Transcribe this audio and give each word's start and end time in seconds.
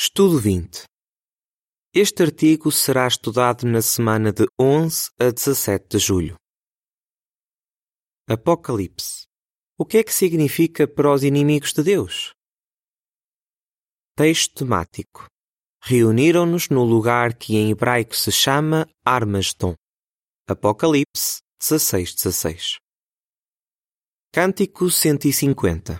Estudo 0.00 0.38
20. 0.38 0.84
Este 1.92 2.22
artigo 2.22 2.70
será 2.70 3.08
estudado 3.08 3.66
na 3.66 3.82
semana 3.82 4.32
de 4.32 4.46
11 4.56 5.10
a 5.18 5.32
17 5.32 5.88
de 5.88 5.98
julho. 5.98 6.36
Apocalipse. 8.28 9.26
O 9.76 9.84
que 9.84 9.98
é 9.98 10.04
que 10.04 10.14
significa 10.14 10.86
para 10.86 11.12
os 11.12 11.24
inimigos 11.24 11.72
de 11.72 11.82
Deus? 11.82 12.30
Texto 14.14 14.58
temático. 14.58 15.26
Reuniram-nos 15.82 16.68
no 16.68 16.84
lugar 16.84 17.36
que 17.36 17.56
em 17.56 17.72
hebraico 17.72 18.14
se 18.14 18.30
chama 18.30 18.86
Armagedon. 19.04 19.74
Apocalipse 20.46 21.40
16, 21.60 22.14
16. 22.14 22.78
Cântico 24.32 24.92
150. 24.92 25.98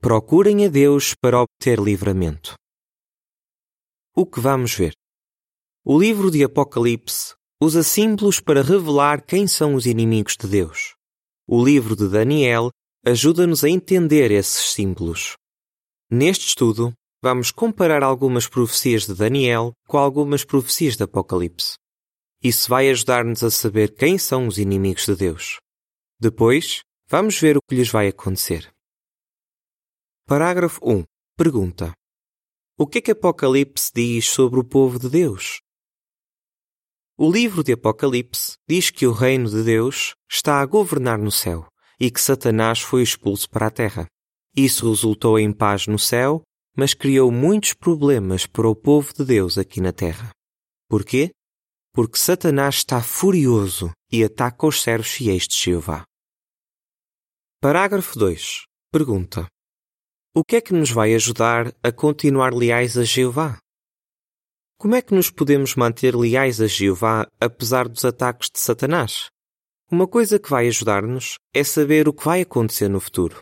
Procurem 0.00 0.64
a 0.64 0.68
Deus 0.68 1.12
para 1.20 1.42
obter 1.42 1.80
livramento. 1.80 2.54
O 4.14 4.26
que 4.26 4.40
vamos 4.40 4.74
ver? 4.74 4.92
O 5.82 5.98
livro 5.98 6.30
de 6.30 6.44
Apocalipse 6.44 7.34
usa 7.58 7.82
símbolos 7.82 8.40
para 8.40 8.62
revelar 8.62 9.24
quem 9.24 9.46
são 9.46 9.74
os 9.74 9.86
inimigos 9.86 10.36
de 10.36 10.46
Deus. 10.46 10.94
O 11.46 11.64
livro 11.64 11.96
de 11.96 12.06
Daniel 12.08 12.70
ajuda-nos 13.06 13.64
a 13.64 13.70
entender 13.70 14.30
esses 14.30 14.74
símbolos. 14.74 15.34
Neste 16.10 16.46
estudo, 16.46 16.92
vamos 17.22 17.50
comparar 17.50 18.02
algumas 18.02 18.46
profecias 18.46 19.06
de 19.06 19.14
Daniel 19.14 19.72
com 19.88 19.96
algumas 19.96 20.44
profecias 20.44 20.94
de 20.94 21.04
Apocalipse. 21.04 21.76
Isso 22.42 22.68
vai 22.68 22.90
ajudar-nos 22.90 23.42
a 23.42 23.50
saber 23.50 23.94
quem 23.94 24.18
são 24.18 24.46
os 24.46 24.58
inimigos 24.58 25.06
de 25.06 25.16
Deus. 25.16 25.56
Depois, 26.20 26.82
vamos 27.08 27.40
ver 27.40 27.56
o 27.56 27.62
que 27.66 27.76
lhes 27.76 27.88
vai 27.88 28.08
acontecer. 28.08 28.70
Parágrafo 30.26 30.80
1. 30.84 31.02
Pergunta: 31.34 31.94
O 32.78 32.86
que 32.86 32.98
é 32.98 33.00
que 33.02 33.10
Apocalipse 33.10 33.90
diz 33.94 34.26
sobre 34.30 34.58
o 34.58 34.64
povo 34.64 34.98
de 34.98 35.10
Deus? 35.10 35.60
O 37.18 37.30
livro 37.30 37.62
de 37.62 37.74
Apocalipse 37.74 38.54
diz 38.66 38.90
que 38.90 39.06
o 39.06 39.12
reino 39.12 39.48
de 39.48 39.62
Deus 39.62 40.14
está 40.30 40.58
a 40.60 40.66
governar 40.66 41.18
no 41.18 41.30
céu 41.30 41.66
e 42.00 42.10
que 42.10 42.20
Satanás 42.20 42.80
foi 42.80 43.02
expulso 43.02 43.48
para 43.50 43.66
a 43.66 43.70
terra. 43.70 44.06
Isso 44.56 44.88
resultou 44.88 45.38
em 45.38 45.52
paz 45.52 45.86
no 45.86 45.98
céu, 45.98 46.42
mas 46.74 46.94
criou 46.94 47.30
muitos 47.30 47.74
problemas 47.74 48.46
para 48.46 48.66
o 48.66 48.74
povo 48.74 49.12
de 49.12 49.22
Deus 49.22 49.58
aqui 49.58 49.78
na 49.78 49.92
terra. 49.92 50.30
Por 50.88 51.04
quê? 51.04 51.30
Porque 51.92 52.18
Satanás 52.18 52.76
está 52.76 53.02
furioso 53.02 53.92
e 54.10 54.24
ataca 54.24 54.66
os 54.66 54.82
servos 54.82 55.10
fiéis 55.10 55.46
de 55.46 55.54
Jeová. 55.54 56.04
Parágrafo 57.60 58.18
2. 58.18 58.62
Pergunta: 58.90 59.46
O 60.34 60.42
que 60.42 60.56
é 60.56 60.60
que 60.62 60.72
nos 60.72 60.90
vai 60.90 61.14
ajudar 61.14 61.74
a 61.82 61.92
continuar 61.92 62.54
leais 62.54 62.96
a 62.96 63.04
Jeová? 63.04 63.58
Como 64.78 64.94
é 64.94 65.02
que 65.02 65.14
nos 65.14 65.28
podemos 65.28 65.74
manter 65.74 66.16
leais 66.16 66.58
a 66.58 66.66
Jeová 66.66 67.26
apesar 67.38 67.86
dos 67.86 68.02
ataques 68.02 68.48
de 68.50 68.58
Satanás? 68.58 69.28
Uma 69.90 70.08
coisa 70.08 70.38
que 70.38 70.48
vai 70.48 70.68
ajudar-nos 70.68 71.34
é 71.52 71.62
saber 71.62 72.08
o 72.08 72.14
que 72.14 72.24
vai 72.24 72.40
acontecer 72.40 72.88
no 72.88 72.98
futuro. 72.98 73.40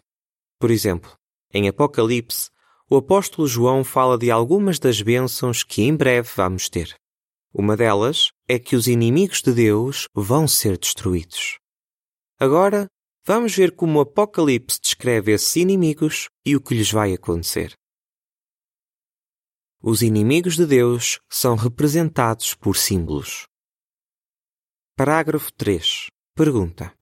Por 0.59 0.69
exemplo, 0.69 1.13
em 1.55 1.69
Apocalipse, 1.69 2.51
o 2.91 2.97
apóstolo 2.97 3.47
João 3.47 3.85
fala 3.85 4.19
de 4.19 4.29
algumas 4.29 4.81
das 4.81 5.01
bênçãos 5.01 5.63
que 5.63 5.83
em 5.83 5.95
breve 5.95 6.29
vamos 6.35 6.69
ter. 6.69 6.97
Uma 7.55 7.77
delas 7.77 8.33
é 8.49 8.59
que 8.59 8.75
os 8.75 8.89
inimigos 8.89 9.43
de 9.43 9.53
Deus 9.53 10.09
vão 10.13 10.49
ser 10.49 10.77
destruídos. 10.77 11.57
Agora, 12.37 12.89
vamos 13.33 13.55
ver 13.55 13.77
como 13.77 14.01
o 14.01 14.03
Apocalipse 14.03 14.81
descreve 14.83 15.31
esses 15.31 15.55
inimigos 15.55 16.29
e 16.45 16.57
o 16.57 16.61
que 16.61 16.75
lhes 16.75 16.91
vai 16.91 17.13
acontecer. 17.13 17.75
Os 19.81 20.03
inimigos 20.03 20.57
de 20.57 20.67
Deus 20.67 21.21
são 21.31 21.55
representados 21.55 22.55
por 22.55 22.77
símbolos. 22.77 23.47
Parágrafo 24.97 25.53
3. 25.53 26.09
Pergunta: 26.35 26.93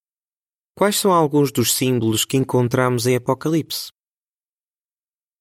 Quais 0.76 0.96
são 0.96 1.14
alguns 1.14 1.50
dos 1.50 1.72
símbolos 1.72 2.26
que 2.26 2.36
encontramos 2.36 3.06
em 3.06 3.16
Apocalipse? 3.16 3.88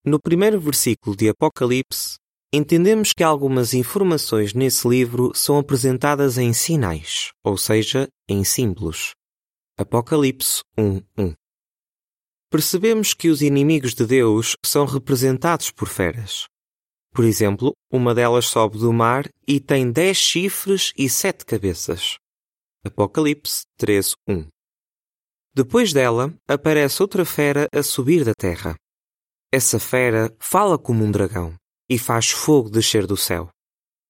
No 0.06 0.22
primeiro 0.22 0.58
versículo 0.58 1.18
de 1.18 1.28
Apocalipse, 1.28 2.16
entendemos 2.53 3.12
que 3.12 3.26
algumas 3.26 3.74
informações 3.74 4.53
nesse 4.53 4.88
livro 4.88 5.34
são 5.36 5.59
apresentadas 5.59 6.38
em 6.38 6.53
sinais, 6.53 7.34
ou 7.44 7.58
seja, 7.58 8.08
em 8.26 8.42
símbolos. 8.46 9.16
Apocalipse 9.80 10.64
1:1. 10.76 11.36
Percebemos 12.50 13.14
que 13.14 13.30
os 13.30 13.44
inimigos 13.44 13.94
de 13.94 14.08
Deus 14.08 14.56
são 14.66 14.86
representados 14.86 15.70
por 15.70 15.88
feras. 15.88 16.48
Por 17.14 17.24
exemplo, 17.24 17.74
uma 17.92 18.16
delas 18.16 18.48
sobe 18.48 18.80
do 18.80 18.92
mar 18.92 19.30
e 19.48 19.60
tem 19.60 19.92
dez 19.92 20.18
chifres 20.18 20.92
e 20.98 21.08
sete 21.08 21.46
cabeças. 21.46 22.18
Apocalipse 22.84 23.66
13.1 23.80 24.48
Depois 25.54 25.94
dela, 25.94 26.34
aparece 26.48 27.00
outra 27.04 27.24
fera 27.24 27.68
a 27.72 27.84
subir 27.84 28.26
da 28.26 28.34
terra. 28.34 28.76
Essa 29.52 29.80
fera 29.80 30.36
fala 30.40 30.80
como 30.80 31.04
um 31.04 31.12
dragão 31.12 31.54
e 31.88 32.00
faz 32.00 32.32
fogo 32.32 32.72
descer 32.72 33.06
do 33.06 33.16
céu. 33.16 33.48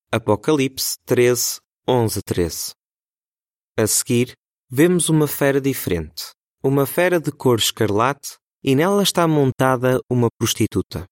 Apocalipse 0.09 0.95
13, 1.05 1.59
11, 1.85 2.21
13 2.21 2.71
A 3.77 3.85
seguir, 3.85 4.33
vemos 4.69 5.09
uma 5.09 5.27
fera 5.27 5.61
diferente, 5.61 6.31
uma 6.63 6.85
fera 6.85 7.19
de 7.19 7.31
cor 7.31 7.57
escarlate, 7.57 8.37
e 8.63 8.75
nela 8.75 9.03
está 9.03 9.27
montada 9.27 9.99
uma 10.09 10.27
prostituta. 10.37 11.05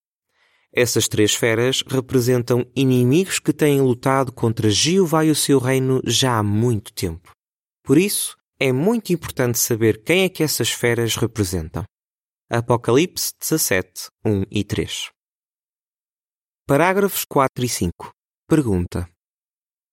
Essas 0.73 1.07
três 1.07 1.33
feras 1.33 1.81
representam 1.87 2.69
inimigos 2.75 3.39
que 3.39 3.53
têm 3.53 3.79
lutado 3.79 4.33
contra 4.33 4.69
Jeová 4.69 5.23
e 5.23 5.31
o 5.31 5.35
seu 5.35 5.57
reino 5.57 6.01
já 6.05 6.37
há 6.37 6.43
muito 6.43 6.93
tempo. 6.93 7.31
Por 7.81 7.97
isso, 7.97 8.35
é 8.59 8.73
muito 8.73 9.13
importante 9.13 9.57
saber 9.57 10.03
quem 10.03 10.23
é 10.23 10.29
que 10.29 10.43
essas 10.43 10.69
feras 10.69 11.15
representam. 11.15 11.85
Apocalipse 12.49 13.31
17, 13.39 14.09
1 14.25 14.43
e 14.51 14.63
3. 14.63 15.09
Parágrafos 16.67 17.23
4 17.23 17.63
e 17.63 17.69
5. 17.69 18.11
Pergunta: 18.47 19.09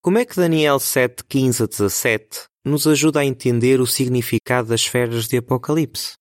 Como 0.04 0.18
é 0.18 0.24
que 0.24 0.34
Daniel 0.34 0.80
7, 0.80 1.22
15 1.28 1.62
a 1.62 1.66
17 1.66 2.46
nos 2.64 2.88
ajuda 2.88 3.20
a 3.20 3.24
entender 3.24 3.80
o 3.80 3.86
significado 3.86 4.70
das 4.70 4.84
feras 4.84 5.28
de 5.28 5.36
Apocalipse? 5.36 6.14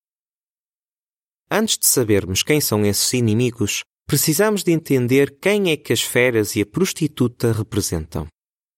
Antes 1.50 1.78
de 1.78 1.86
sabermos 1.86 2.44
quem 2.44 2.60
são 2.60 2.86
esses 2.86 3.12
inimigos, 3.12 3.82
precisamos 4.06 4.62
de 4.62 4.70
entender 4.70 5.36
quem 5.40 5.72
é 5.72 5.76
que 5.76 5.92
as 5.92 6.00
feras 6.00 6.54
e 6.54 6.60
a 6.60 6.66
prostituta 6.66 7.50
representam. 7.50 8.28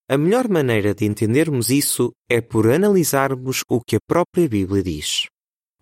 A 0.08 0.16
melhor 0.16 0.48
maneira 0.48 0.94
de 0.94 1.04
entendermos 1.04 1.68
isso 1.68 2.10
é 2.26 2.40
por 2.40 2.70
analisarmos 2.70 3.60
o 3.68 3.82
que 3.86 3.96
a 3.96 4.00
própria 4.08 4.48
Bíblia 4.48 4.82
diz. 4.82 5.26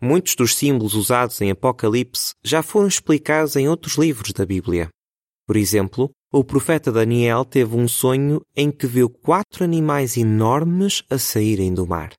Muitos 0.01 0.35
dos 0.35 0.57
símbolos 0.57 0.95
usados 0.95 1.41
em 1.41 1.53
Apocalipse 1.53 2.33
já 2.43 2.61
foram 2.61 2.89
explicados 2.89 3.55
em 3.55 3.69
outros 3.69 3.95
livros 3.95 4.33
da 4.33 4.45
Bíblia. 4.45 4.89
Por 5.47 5.57
exemplo, 5.57 6.11
o 6.33 6.43
profeta 6.43 6.91
Daniel 6.91 7.45
teve 7.45 7.77
um 7.77 7.87
sonho 7.87 8.41
em 8.57 8.73
que 8.73 8.87
viu 8.87 9.11
quatro 9.11 9.63
animais 9.63 10.17
enormes 10.17 11.03
a 11.11 11.19
saírem 11.19 11.75
do 11.75 11.87
mar. 11.87 12.15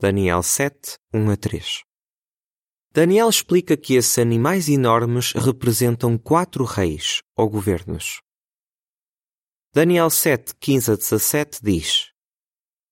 Daniel 0.00 0.40
7, 0.40 0.94
1 1.12 1.30
a 1.30 1.36
3. 1.36 1.80
Daniel 2.92 3.28
explica 3.28 3.76
que 3.76 3.94
esses 3.94 4.16
animais 4.18 4.68
enormes 4.68 5.32
representam 5.32 6.16
quatro 6.16 6.64
reis 6.64 7.22
ou 7.36 7.50
governos. 7.50 8.20
Daniel 9.74 10.10
7, 10.10 10.54
15 10.54 10.92
a 10.92 10.94
17 10.94 11.58
diz: 11.60 12.12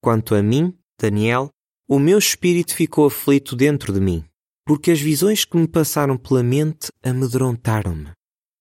Quanto 0.03 0.35
a 0.35 0.43
mim, 0.43 0.77
Daniel, 1.01 1.51
o 1.89 2.01
meu 2.01 2.19
espírito 2.19 2.75
ficou 2.75 3.07
aflito 3.07 3.55
dentro 3.55 3.93
de 3.93 4.01
mim, 4.01 4.25
porque 4.67 4.91
as 4.91 5.01
visões 5.01 5.45
que 5.45 5.57
me 5.57 5.69
passaram 5.69 6.17
pela 6.17 6.43
mente 6.43 6.91
amedrontaram-me. 7.03 8.18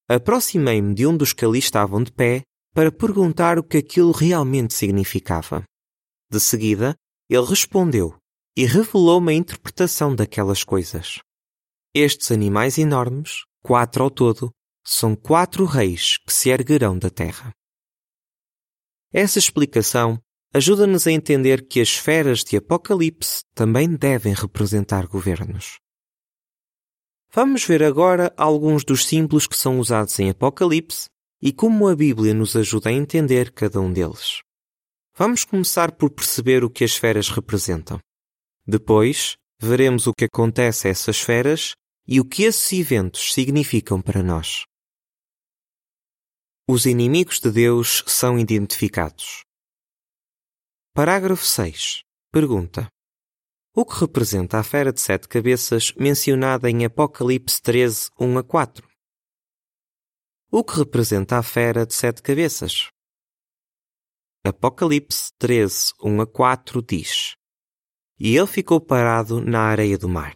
Aproximei-me 0.10 0.94
de 0.94 1.06
um 1.06 1.18
dos 1.18 1.34
que 1.34 1.44
ali 1.44 1.60
estavam 1.60 2.02
de 2.02 2.12
pé 2.12 2.42
para 2.74 2.92
perguntar 2.92 3.60
o 3.60 3.64
que 3.64 3.78
aquilo 3.78 4.12
realmente 4.12 4.74
significava. 4.74 5.64
De 6.32 6.40
seguida, 6.40 6.96
ele 7.30 7.46
respondeu 7.46 8.16
e 8.56 8.66
revelou-me 8.66 9.34
a 9.34 9.36
interpretação 9.36 10.16
daquelas 10.16 10.64
coisas. 10.64 11.20
Estes 11.94 12.32
animais 12.32 12.78
enormes, 12.78 13.44
quatro 13.62 14.04
ao 14.04 14.10
todo, 14.10 14.52
são 14.86 15.16
quatro 15.16 15.66
reis 15.66 16.18
que 16.26 16.32
se 16.32 16.50
erguerão 16.50 16.98
da 16.98 17.10
terra. 17.10 17.52
Essa 19.12 19.40
explicação 19.40 20.22
ajuda-nos 20.54 21.06
a 21.08 21.12
entender 21.12 21.68
que 21.68 21.82
as 21.82 21.90
esferas 21.90 22.44
de 22.44 22.58
Apocalipse 22.58 23.42
também 23.54 23.96
devem 23.96 24.34
representar 24.34 25.06
governos. 25.08 25.78
Vamos 27.32 27.64
ver 27.66 27.84
agora 27.84 28.34
alguns 28.38 28.84
dos 28.84 29.06
símbolos 29.06 29.48
que 29.48 29.56
são 29.56 29.80
usados 29.80 30.18
em 30.20 30.30
Apocalipse 30.30 31.08
e 31.42 31.52
como 31.52 31.88
a 31.88 31.96
Bíblia 31.96 32.34
nos 32.34 32.56
ajuda 32.56 32.90
a 32.90 32.94
entender 32.94 33.52
cada 33.52 33.80
um 33.80 33.92
deles. 33.92 34.42
Vamos 35.16 35.44
começar 35.44 35.92
por 35.92 36.10
perceber 36.10 36.64
o 36.64 36.70
que 36.70 36.84
as 36.84 36.92
esferas 36.92 37.30
representam. 37.30 38.00
Depois, 38.66 39.36
veremos 39.60 40.08
o 40.08 40.14
que 40.14 40.26
acontece 40.26 40.88
a 40.88 40.92
essas 40.92 41.16
esferas 41.18 41.74
e 42.08 42.20
o 42.20 42.26
que 42.26 42.44
esses 42.44 42.72
eventos 42.80 43.34
significam 43.34 44.02
para 44.02 44.24
nós. 44.24 44.64
Os 46.70 46.78
os 46.78 46.86
inimigos 46.86 47.40
de 47.40 47.50
Deus 47.50 48.04
são 48.06 48.38
identificados. 48.38 49.42
Parágrafo 50.94 51.46
6. 51.46 52.02
Pergunta: 52.30 52.90
O 53.80 53.86
que 53.86 54.00
representa 54.00 54.58
a 54.58 54.64
fera 54.64 54.92
de 54.92 55.00
sete 55.00 55.28
cabeças 55.28 55.94
mencionada 55.94 56.68
em 56.68 56.84
Apocalipse 56.84 57.62
13, 57.62 58.10
1 58.20 58.40
a 58.40 58.44
4? 58.44 58.90
O 60.52 60.64
que 60.64 60.78
representa 60.78 61.38
a 61.38 61.44
fera 61.44 61.86
de 61.86 61.94
sete 61.94 62.24
cabeças? 62.24 62.88
Apocalipse 64.44 65.32
13, 65.38 65.94
1 66.02 66.22
a 66.22 66.26
4 66.26 66.82
diz: 66.82 67.36
E 68.20 68.36
ele 68.36 68.48
ficou 68.48 68.82
parado 68.82 69.40
na 69.42 69.60
areia 69.60 69.96
do 69.96 70.10
mar. 70.10 70.36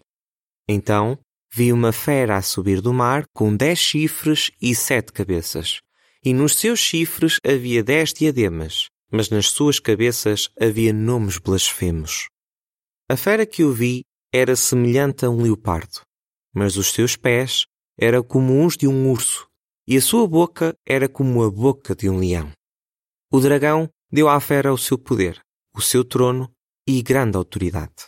Então 0.67 1.17
vi 1.51 1.73
uma 1.73 1.91
fera 1.91 2.37
a 2.37 2.43
subir 2.43 2.79
do 2.79 2.93
mar 2.93 3.25
com 3.33 3.55
dez 3.55 3.79
chifres 3.79 4.51
e 4.61 4.75
sete 4.75 5.11
cabeças, 5.11 5.81
e 6.23 6.31
nos 6.31 6.57
seus 6.57 6.79
chifres 6.79 7.39
havia 7.43 7.83
dez 7.83 8.13
diademas, 8.13 8.85
mas 9.11 9.31
nas 9.31 9.49
suas 9.49 9.79
cabeças 9.79 10.47
havia 10.61 10.93
nomes 10.93 11.39
blasfemos. 11.39 12.29
A 13.11 13.17
fera 13.17 13.45
que 13.45 13.61
eu 13.61 13.73
vi 13.73 14.05
era 14.33 14.55
semelhante 14.55 15.25
a 15.25 15.29
um 15.29 15.41
leopardo, 15.41 15.99
mas 16.55 16.77
os 16.77 16.93
seus 16.93 17.17
pés 17.17 17.65
eram 17.99 18.23
como 18.23 18.65
os 18.65 18.77
de 18.77 18.87
um 18.87 19.11
urso, 19.11 19.49
e 19.85 19.97
a 19.97 20.01
sua 20.01 20.25
boca 20.25 20.73
era 20.87 21.09
como 21.09 21.43
a 21.43 21.51
boca 21.51 21.93
de 21.93 22.09
um 22.09 22.17
leão. 22.17 22.49
O 23.29 23.41
dragão 23.41 23.89
deu 24.09 24.29
à 24.29 24.39
fera 24.39 24.71
o 24.71 24.77
seu 24.77 24.97
poder, 24.97 25.41
o 25.75 25.81
seu 25.81 26.05
trono 26.05 26.49
e 26.87 27.01
grande 27.01 27.35
autoridade. 27.35 28.05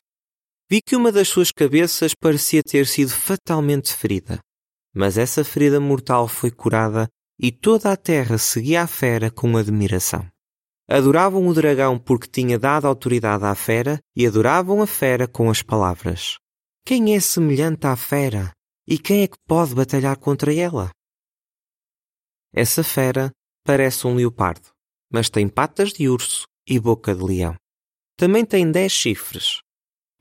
Vi 0.70 0.82
que 0.82 0.96
uma 0.96 1.12
das 1.12 1.28
suas 1.28 1.52
cabeças 1.52 2.14
parecia 2.16 2.64
ter 2.64 2.88
sido 2.88 3.12
fatalmente 3.12 3.94
ferida, 3.94 4.40
mas 4.96 5.18
essa 5.18 5.44
ferida 5.44 5.82
mortal 5.82 6.30
foi 6.30 6.50
curada 6.50 7.10
e 7.38 7.52
toda 7.52 7.92
a 7.92 7.98
terra 7.98 8.38
seguia 8.38 8.84
a 8.84 8.88
fera 8.88 9.30
com 9.30 9.58
admiração. 9.58 10.33
Adoravam 10.88 11.48
o 11.48 11.54
dragão 11.54 11.98
porque 11.98 12.28
tinha 12.28 12.60
dado 12.60 12.88
autoridade 12.88 13.46
à 13.46 13.56
fera 13.56 14.00
e 14.16 14.28
adoravam 14.28 14.82
a 14.82 14.88
fera 14.88 15.28
com 15.28 15.50
as 15.50 15.62
palavras: 15.62 16.38
Quem 16.86 17.16
é 17.16 17.20
semelhante 17.20 17.88
à 17.88 17.96
fera? 17.96 18.52
E 18.86 18.98
quem 18.98 19.24
é 19.24 19.28
que 19.28 19.38
pode 19.48 19.74
batalhar 19.74 20.18
contra 20.18 20.54
ela? 20.54 20.92
Essa 22.54 22.84
fera 22.84 23.32
parece 23.64 24.06
um 24.06 24.16
leopardo, 24.16 24.70
mas 25.10 25.30
tem 25.30 25.48
patas 25.48 25.94
de 25.94 26.10
urso 26.10 26.46
e 26.68 26.78
boca 26.80 27.16
de 27.16 27.24
leão. 27.24 27.56
Também 28.18 28.46
tem 28.46 28.70
dez 28.70 28.92
chifres. 28.92 29.62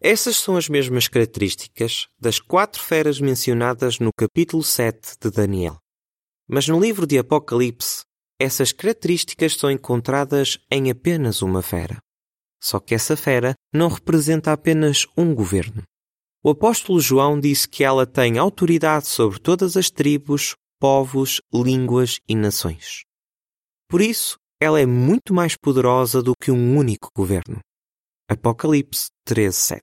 Essas 0.00 0.37
são 0.37 0.56
as 0.56 0.69
mesmas 0.69 1.09
características 1.09 2.06
das 2.19 2.38
quatro 2.38 2.81
feras 2.81 3.20
mencionadas 3.20 3.99
no 3.99 4.11
capítulo 4.17 4.62
7 4.62 5.17
de 5.20 5.31
Daniel. 5.31 5.76
Mas 6.49 6.67
no 6.67 6.81
livro 6.81 7.06
de 7.06 7.19
Apocalipse, 7.19 8.05
essas 8.42 8.72
características 8.72 9.54
são 9.54 9.70
encontradas 9.70 10.58
em 10.70 10.90
apenas 10.90 11.42
uma 11.42 11.62
fera. 11.62 11.98
Só 12.60 12.80
que 12.80 12.94
essa 12.94 13.16
fera 13.16 13.54
não 13.72 13.88
representa 13.88 14.52
apenas 14.52 15.06
um 15.16 15.34
governo. 15.34 15.82
O 16.44 16.50
apóstolo 16.50 17.00
João 17.00 17.38
disse 17.38 17.68
que 17.68 17.84
ela 17.84 18.06
tem 18.06 18.38
autoridade 18.38 19.06
sobre 19.06 19.38
todas 19.38 19.76
as 19.76 19.90
tribos, 19.90 20.56
povos, 20.80 21.40
línguas 21.52 22.18
e 22.28 22.34
nações. 22.34 23.02
Por 23.88 24.00
isso, 24.00 24.36
ela 24.60 24.80
é 24.80 24.86
muito 24.86 25.32
mais 25.32 25.56
poderosa 25.56 26.22
do 26.22 26.34
que 26.40 26.50
um 26.50 26.76
único 26.76 27.08
governo. 27.16 27.60
Apocalipse 28.28 29.08
13:7. 29.24 29.80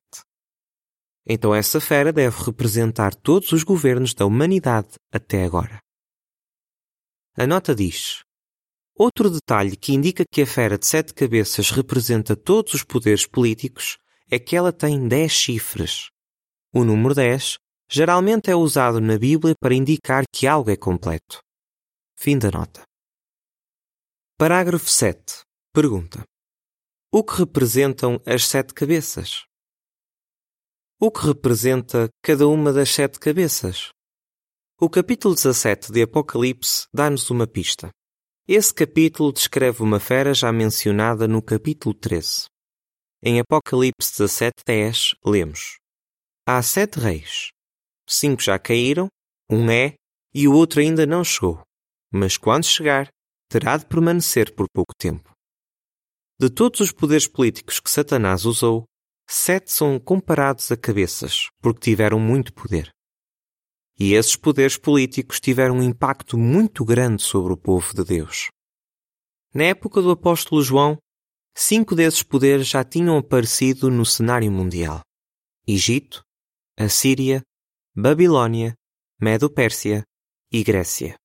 Então 1.25 1.53
essa 1.53 1.79
fera 1.79 2.11
deve 2.11 2.43
representar 2.43 3.13
todos 3.13 3.51
os 3.51 3.63
governos 3.63 4.13
da 4.13 4.25
humanidade 4.25 4.95
até 5.13 5.43
agora. 5.43 5.79
A 7.37 7.45
nota 7.45 7.75
diz: 7.75 8.21
Outro 9.01 9.29
detalhe 9.29 9.77
que 9.77 9.93
indica 9.93 10.25
que 10.29 10.41
a 10.41 10.45
fera 10.45 10.77
de 10.77 10.85
sete 10.85 11.13
cabeças 11.13 11.71
representa 11.71 12.35
todos 12.35 12.73
os 12.73 12.83
poderes 12.83 13.25
políticos 13.25 13.97
é 14.29 14.37
que 14.37 14.57
ela 14.57 14.73
tem 14.73 15.07
dez 15.07 15.31
chifres. 15.31 16.09
O 16.73 16.83
número 16.83 17.15
10 17.15 17.57
geralmente 17.89 18.51
é 18.51 18.55
usado 18.57 18.99
na 18.99 19.17
Bíblia 19.17 19.55
para 19.57 19.73
indicar 19.73 20.25
que 20.29 20.45
algo 20.45 20.69
é 20.69 20.75
completo. 20.75 21.39
Fim 22.17 22.37
da 22.37 22.51
nota. 22.51 22.83
Parágrafo 24.37 24.89
7. 24.89 25.43
Pergunta: 25.73 26.21
O 27.09 27.23
que 27.23 27.37
representam 27.37 28.21
as 28.25 28.45
sete 28.45 28.73
cabeças? 28.73 29.45
O 30.99 31.09
que 31.09 31.25
representa 31.25 32.09
cada 32.21 32.49
uma 32.49 32.73
das 32.73 32.89
sete 32.89 33.17
cabeças? 33.17 33.91
O 34.77 34.89
capítulo 34.89 35.35
17 35.35 35.89
de 35.89 36.01
Apocalipse 36.03 36.85
dá-nos 36.93 37.29
uma 37.29 37.47
pista. 37.47 37.89
Esse 38.51 38.73
capítulo 38.73 39.31
descreve 39.31 39.83
uma 39.83 39.99
fera 39.99 40.33
já 40.33 40.51
mencionada 40.51 41.27
no 41.27 41.39
capítulo 41.39 41.93
13. 41.93 42.47
Em 43.21 43.39
Apocalipse 43.39 44.23
17:10 44.23 45.15
lemos: 45.23 45.77
Há 46.47 46.59
sete 46.63 46.99
reis. 46.99 47.51
Cinco 48.07 48.41
já 48.41 48.57
caíram, 48.57 49.07
um 49.51 49.69
é 49.69 49.93
e 50.33 50.47
o 50.47 50.53
outro 50.55 50.79
ainda 50.81 51.05
não 51.05 51.23
chegou. 51.23 51.61
Mas 52.11 52.37
quando 52.37 52.65
chegar, 52.65 53.07
terá 53.51 53.77
de 53.77 53.85
permanecer 53.85 54.51
por 54.55 54.65
pouco 54.73 54.95
tempo. 54.97 55.31
De 56.39 56.49
todos 56.49 56.79
os 56.79 56.91
poderes 56.91 57.27
políticos 57.27 57.79
que 57.79 57.91
Satanás 57.91 58.45
usou, 58.45 58.83
sete 59.29 59.71
são 59.71 59.99
comparados 59.99 60.71
a 60.71 60.75
cabeças, 60.75 61.49
porque 61.61 61.81
tiveram 61.81 62.19
muito 62.19 62.51
poder. 62.51 62.89
E 63.99 64.13
esses 64.13 64.35
poderes 64.35 64.77
políticos 64.77 65.39
tiveram 65.41 65.77
um 65.77 65.83
impacto 65.83 66.37
muito 66.37 66.85
grande 66.85 67.21
sobre 67.21 67.51
o 67.51 67.57
povo 67.57 67.93
de 67.93 68.03
Deus. 68.05 68.47
Na 69.53 69.65
época 69.65 70.01
do 70.01 70.11
apóstolo 70.11 70.61
João, 70.61 70.97
cinco 71.53 71.95
desses 71.95 72.23
poderes 72.23 72.67
já 72.67 72.83
tinham 72.83 73.17
aparecido 73.17 73.91
no 73.91 74.05
cenário 74.05 74.49
mundial: 74.49 75.01
Egito, 75.67 76.21
Assíria, 76.77 77.41
Babilônia, 77.93 78.73
Medo-Pérsia 79.19 80.03
e 80.49 80.63
Grécia. 80.63 81.15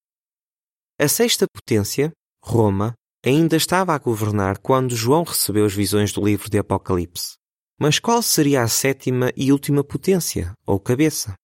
A 0.99 1.07
sexta 1.07 1.47
potência, 1.47 2.13
Roma, 2.43 2.95
ainda 3.25 3.57
estava 3.57 3.95
a 3.95 3.99
governar 3.99 4.59
quando 4.59 4.97
João 4.97 5.23
recebeu 5.23 5.65
as 5.65 5.73
visões 5.73 6.13
do 6.13 6.25
livro 6.25 6.51
de 6.51 6.59
Apocalipse. 6.59 7.35
Mas 7.79 7.99
qual 7.99 8.21
seria 8.23 8.63
a 8.63 8.69
sétima 8.69 9.31
e 9.37 9.53
última 9.53 9.85
potência, 9.85 10.53
ou 10.67 10.81
cabeça? 10.81 11.35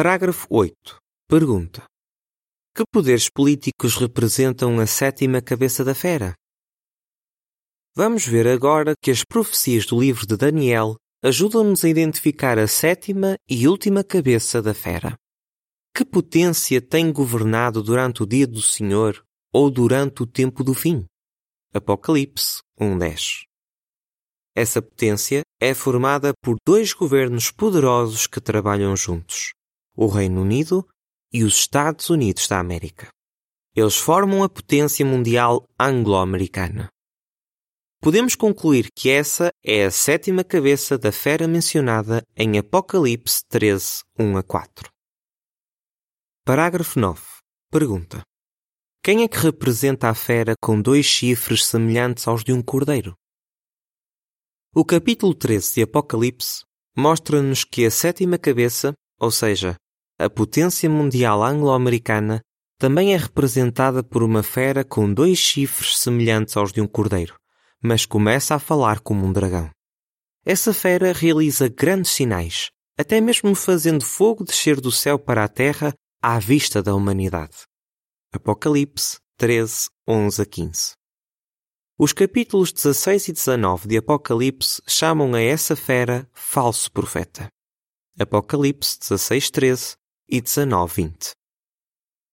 Parágrafo 0.00 0.46
8. 0.48 0.96
Pergunta: 1.28 1.82
Que 2.72 2.84
poderes 2.88 3.28
políticos 3.28 3.96
representam 3.96 4.78
a 4.78 4.86
sétima 4.86 5.42
cabeça 5.42 5.84
da 5.84 5.92
fera? 5.92 6.34
Vamos 7.96 8.24
ver 8.24 8.46
agora 8.46 8.92
que 9.02 9.10
as 9.10 9.24
profecias 9.24 9.84
do 9.86 9.98
livro 9.98 10.24
de 10.24 10.36
Daniel 10.36 10.94
ajudam-nos 11.20 11.84
a 11.84 11.88
identificar 11.88 12.60
a 12.60 12.68
sétima 12.68 13.34
e 13.50 13.66
última 13.66 14.04
cabeça 14.04 14.62
da 14.62 14.72
fera 14.72 15.16
que 15.92 16.04
potência 16.04 16.80
tem 16.80 17.12
governado 17.12 17.82
durante 17.82 18.22
o 18.22 18.26
dia 18.26 18.46
do 18.46 18.62
Senhor 18.62 19.20
ou 19.52 19.68
durante 19.68 20.22
o 20.22 20.26
tempo 20.28 20.62
do 20.62 20.74
fim? 20.74 21.04
Apocalipse 21.74 22.60
1.10 22.80 23.42
Essa 24.54 24.80
potência 24.80 25.42
é 25.60 25.74
formada 25.74 26.32
por 26.40 26.54
dois 26.64 26.92
governos 26.92 27.50
poderosos 27.50 28.28
que 28.28 28.40
trabalham 28.40 28.96
juntos, 28.96 29.57
o 30.00 30.06
Reino 30.06 30.42
Unido 30.42 30.86
e 31.32 31.42
os 31.42 31.56
Estados 31.56 32.08
Unidos 32.08 32.46
da 32.46 32.60
América. 32.60 33.08
Eles 33.74 33.96
formam 33.96 34.44
a 34.44 34.48
potência 34.48 35.04
mundial 35.04 35.68
anglo-americana. 35.78 36.88
Podemos 38.00 38.36
concluir 38.36 38.92
que 38.94 39.10
essa 39.10 39.50
é 39.60 39.86
a 39.86 39.90
sétima 39.90 40.44
cabeça 40.44 40.96
da 40.96 41.10
fera 41.10 41.48
mencionada 41.48 42.22
em 42.36 42.56
Apocalipse 42.58 43.40
13, 43.48 44.04
1 44.16 44.36
a 44.36 44.42
4. 44.44 44.88
Parágrafo 46.44 47.00
9. 47.00 47.20
Pergunta: 47.68 48.22
Quem 49.02 49.24
é 49.24 49.28
que 49.28 49.38
representa 49.38 50.08
a 50.08 50.14
fera 50.14 50.54
com 50.62 50.80
dois 50.80 51.06
chifres 51.06 51.66
semelhantes 51.66 52.28
aos 52.28 52.44
de 52.44 52.52
um 52.52 52.62
cordeiro? 52.62 53.16
O 54.72 54.84
capítulo 54.84 55.34
13 55.34 55.74
de 55.74 55.82
Apocalipse 55.82 56.62
mostra-nos 56.96 57.64
que 57.64 57.84
a 57.84 57.90
sétima 57.90 58.38
cabeça, 58.38 58.92
ou 59.18 59.32
seja, 59.32 59.76
a 60.18 60.28
potência 60.28 60.90
mundial 60.90 61.44
anglo-americana, 61.44 62.42
também 62.76 63.14
é 63.14 63.16
representada 63.16 64.02
por 64.02 64.22
uma 64.22 64.42
fera 64.42 64.84
com 64.84 65.12
dois 65.12 65.38
chifres 65.38 65.98
semelhantes 65.98 66.56
aos 66.56 66.72
de 66.72 66.80
um 66.80 66.86
cordeiro, 66.86 67.36
mas 67.82 68.04
começa 68.04 68.54
a 68.54 68.58
falar 68.58 69.00
como 69.00 69.24
um 69.24 69.32
dragão. 69.32 69.70
Essa 70.44 70.74
fera 70.74 71.12
realiza 71.12 71.68
grandes 71.68 72.10
sinais, 72.10 72.70
até 72.96 73.20
mesmo 73.20 73.54
fazendo 73.54 74.04
fogo 74.04 74.44
descer 74.44 74.80
do 74.80 74.90
céu 74.90 75.18
para 75.18 75.44
a 75.44 75.48
terra 75.48 75.94
à 76.20 76.38
vista 76.38 76.82
da 76.82 76.94
humanidade. 76.94 77.58
Apocalipse 78.32 79.18
13, 79.36 79.88
11 80.06 80.42
a 80.42 80.46
15. 80.46 80.92
Os 81.96 82.12
capítulos 82.12 82.72
16 82.72 83.28
e 83.28 83.32
19 83.32 83.88
de 83.88 83.96
Apocalipse 83.98 84.80
chamam 84.86 85.34
a 85.34 85.40
essa 85.40 85.76
fera 85.76 86.28
falso 86.32 86.90
profeta. 86.90 87.48
Apocalipse 88.18 88.98
16, 89.00 89.50
13 89.50 89.96
e 90.28 90.40
19, 90.40 90.94
20. 90.94 91.30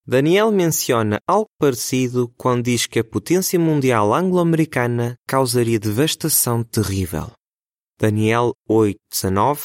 Daniel 0.08 0.52
menciona 0.52 1.20
algo 1.28 1.50
parecido 1.58 2.32
quando 2.38 2.66
diz 2.66 2.86
que 2.86 3.00
a 3.00 3.04
potência 3.04 3.60
mundial 3.60 4.14
anglo-americana 4.14 5.16
causaria 5.28 5.80
devastação 5.80 6.64
terrível. 6.64 7.32
Daniel 8.00 8.54
8, 8.70 8.98
19 9.10 9.62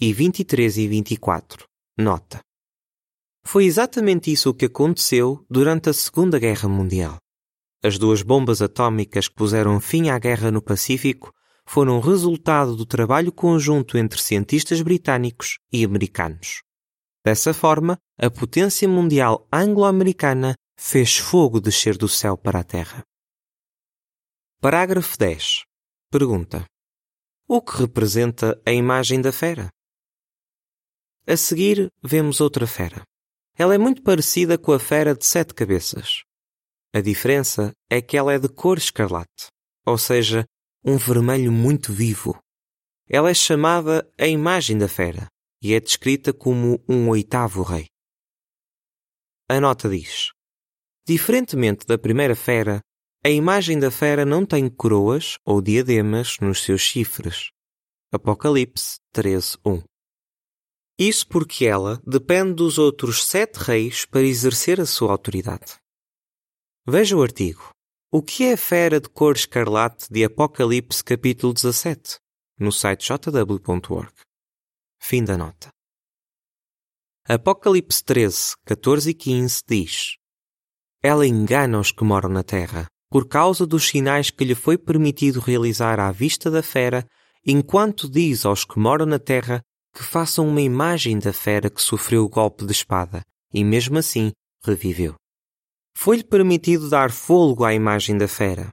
e 0.00 0.12
23 0.12 0.76
e 0.76 0.86
24. 0.86 1.64
Nota. 1.98 2.40
Foi 3.44 3.64
exatamente 3.64 4.30
isso 4.30 4.50
o 4.50 4.54
que 4.54 4.66
aconteceu 4.66 5.44
durante 5.50 5.90
a 5.90 5.92
Segunda 5.92 6.38
Guerra 6.38 6.68
Mundial. 6.68 7.16
As 7.82 7.98
duas 7.98 8.22
bombas 8.22 8.62
atômicas 8.62 9.26
que 9.26 9.34
puseram 9.34 9.80
fim 9.80 10.10
à 10.10 10.18
guerra 10.18 10.50
no 10.50 10.62
Pacífico 10.62 11.32
foram 11.66 11.98
resultado 11.98 12.76
do 12.76 12.86
trabalho 12.86 13.32
conjunto 13.32 13.98
entre 13.98 14.20
cientistas 14.20 14.82
britânicos 14.82 15.58
e 15.72 15.84
americanos. 15.84 16.60
Dessa 17.22 17.52
forma, 17.52 17.98
a 18.18 18.30
potência 18.30 18.88
mundial 18.88 19.46
anglo-americana 19.52 20.54
fez 20.78 21.18
fogo 21.18 21.60
descer 21.60 21.98
do 21.98 22.08
céu 22.08 22.36
para 22.36 22.60
a 22.60 22.64
terra. 22.64 23.04
Parágrafo 24.58 25.18
10. 25.18 25.64
Pergunta: 26.10 26.64
O 27.46 27.60
que 27.60 27.76
representa 27.76 28.60
a 28.64 28.72
imagem 28.72 29.20
da 29.20 29.32
fera? 29.32 29.68
A 31.26 31.36
seguir, 31.36 31.88
vemos 32.02 32.40
outra 32.40 32.66
fera. 32.66 33.02
Ela 33.54 33.74
é 33.74 33.78
muito 33.78 34.02
parecida 34.02 34.56
com 34.56 34.72
a 34.72 34.78
fera 34.78 35.14
de 35.14 35.26
sete 35.26 35.52
cabeças. 35.52 36.22
A 36.94 37.02
diferença 37.02 37.72
é 37.90 38.00
que 38.00 38.16
ela 38.16 38.32
é 38.32 38.38
de 38.38 38.48
cor 38.48 38.78
escarlate, 38.78 39.48
ou 39.84 39.98
seja, 39.98 40.46
um 40.82 40.96
vermelho 40.96 41.52
muito 41.52 41.92
vivo. 41.92 42.38
Ela 43.06 43.28
é 43.28 43.34
chamada 43.34 44.10
a 44.18 44.26
imagem 44.26 44.78
da 44.78 44.88
fera 44.88 45.28
e 45.62 45.74
é 45.74 45.80
descrita 45.80 46.32
como 46.32 46.82
um 46.88 47.08
oitavo 47.08 47.62
rei. 47.62 47.86
A 49.48 49.60
nota 49.60 49.88
diz: 49.88 50.30
Diferentemente 51.06 51.86
da 51.86 51.98
primeira 51.98 52.36
fera, 52.36 52.80
a 53.24 53.28
imagem 53.28 53.78
da 53.78 53.90
fera 53.90 54.24
não 54.24 54.46
tem 54.46 54.68
coroas 54.68 55.36
ou 55.44 55.60
diademas 55.60 56.38
nos 56.40 56.62
seus 56.62 56.80
chifres. 56.80 57.50
Apocalipse 58.12 58.98
13:1. 59.14 59.82
Isso 60.98 61.26
porque 61.28 61.64
ela 61.66 62.00
depende 62.06 62.54
dos 62.54 62.78
outros 62.78 63.24
sete 63.24 63.56
reis 63.56 64.04
para 64.04 64.22
exercer 64.22 64.80
a 64.80 64.86
sua 64.86 65.12
autoridade. 65.12 65.76
Veja 66.86 67.16
o 67.16 67.22
artigo. 67.22 67.70
O 68.12 68.22
que 68.22 68.44
é 68.44 68.54
a 68.54 68.56
fera 68.56 69.00
de 69.00 69.08
cor 69.08 69.36
escarlate 69.36 70.06
de 70.10 70.24
Apocalipse 70.24 71.02
capítulo 71.02 71.52
17? 71.52 72.18
No 72.58 72.72
site 72.72 73.06
jw.org. 73.06 74.12
Fim 75.00 75.24
da 75.24 75.36
nota. 75.36 75.70
Apocalipse 77.26 78.04
13, 78.04 78.54
14 78.64 79.10
e 79.10 79.14
15 79.14 79.62
diz: 79.66 80.16
Ela 81.02 81.26
engana 81.26 81.80
os 81.80 81.90
que 81.90 82.04
moram 82.04 82.28
na 82.28 82.42
terra, 82.42 82.86
por 83.08 83.26
causa 83.26 83.66
dos 83.66 83.88
sinais 83.88 84.30
que 84.30 84.44
lhe 84.44 84.54
foi 84.54 84.78
permitido 84.78 85.40
realizar 85.40 85.98
à 85.98 86.12
vista 86.12 86.50
da 86.50 86.62
fera, 86.62 87.04
enquanto 87.44 88.08
diz 88.08 88.44
aos 88.44 88.64
que 88.64 88.78
moram 88.78 89.06
na 89.06 89.18
terra 89.18 89.62
que 89.92 90.02
façam 90.02 90.46
uma 90.46 90.60
imagem 90.60 91.18
da 91.18 91.32
fera 91.32 91.68
que 91.68 91.82
sofreu 91.82 92.24
o 92.24 92.28
golpe 92.28 92.64
de 92.64 92.72
espada, 92.72 93.24
e 93.52 93.64
mesmo 93.64 93.98
assim 93.98 94.30
reviveu 94.62 95.16
foi-lhe 96.00 96.24
permitido 96.24 96.88
dar 96.88 97.10
fôlego 97.10 97.62
à 97.62 97.74
imagem 97.74 98.16
da 98.16 98.26
fera, 98.26 98.70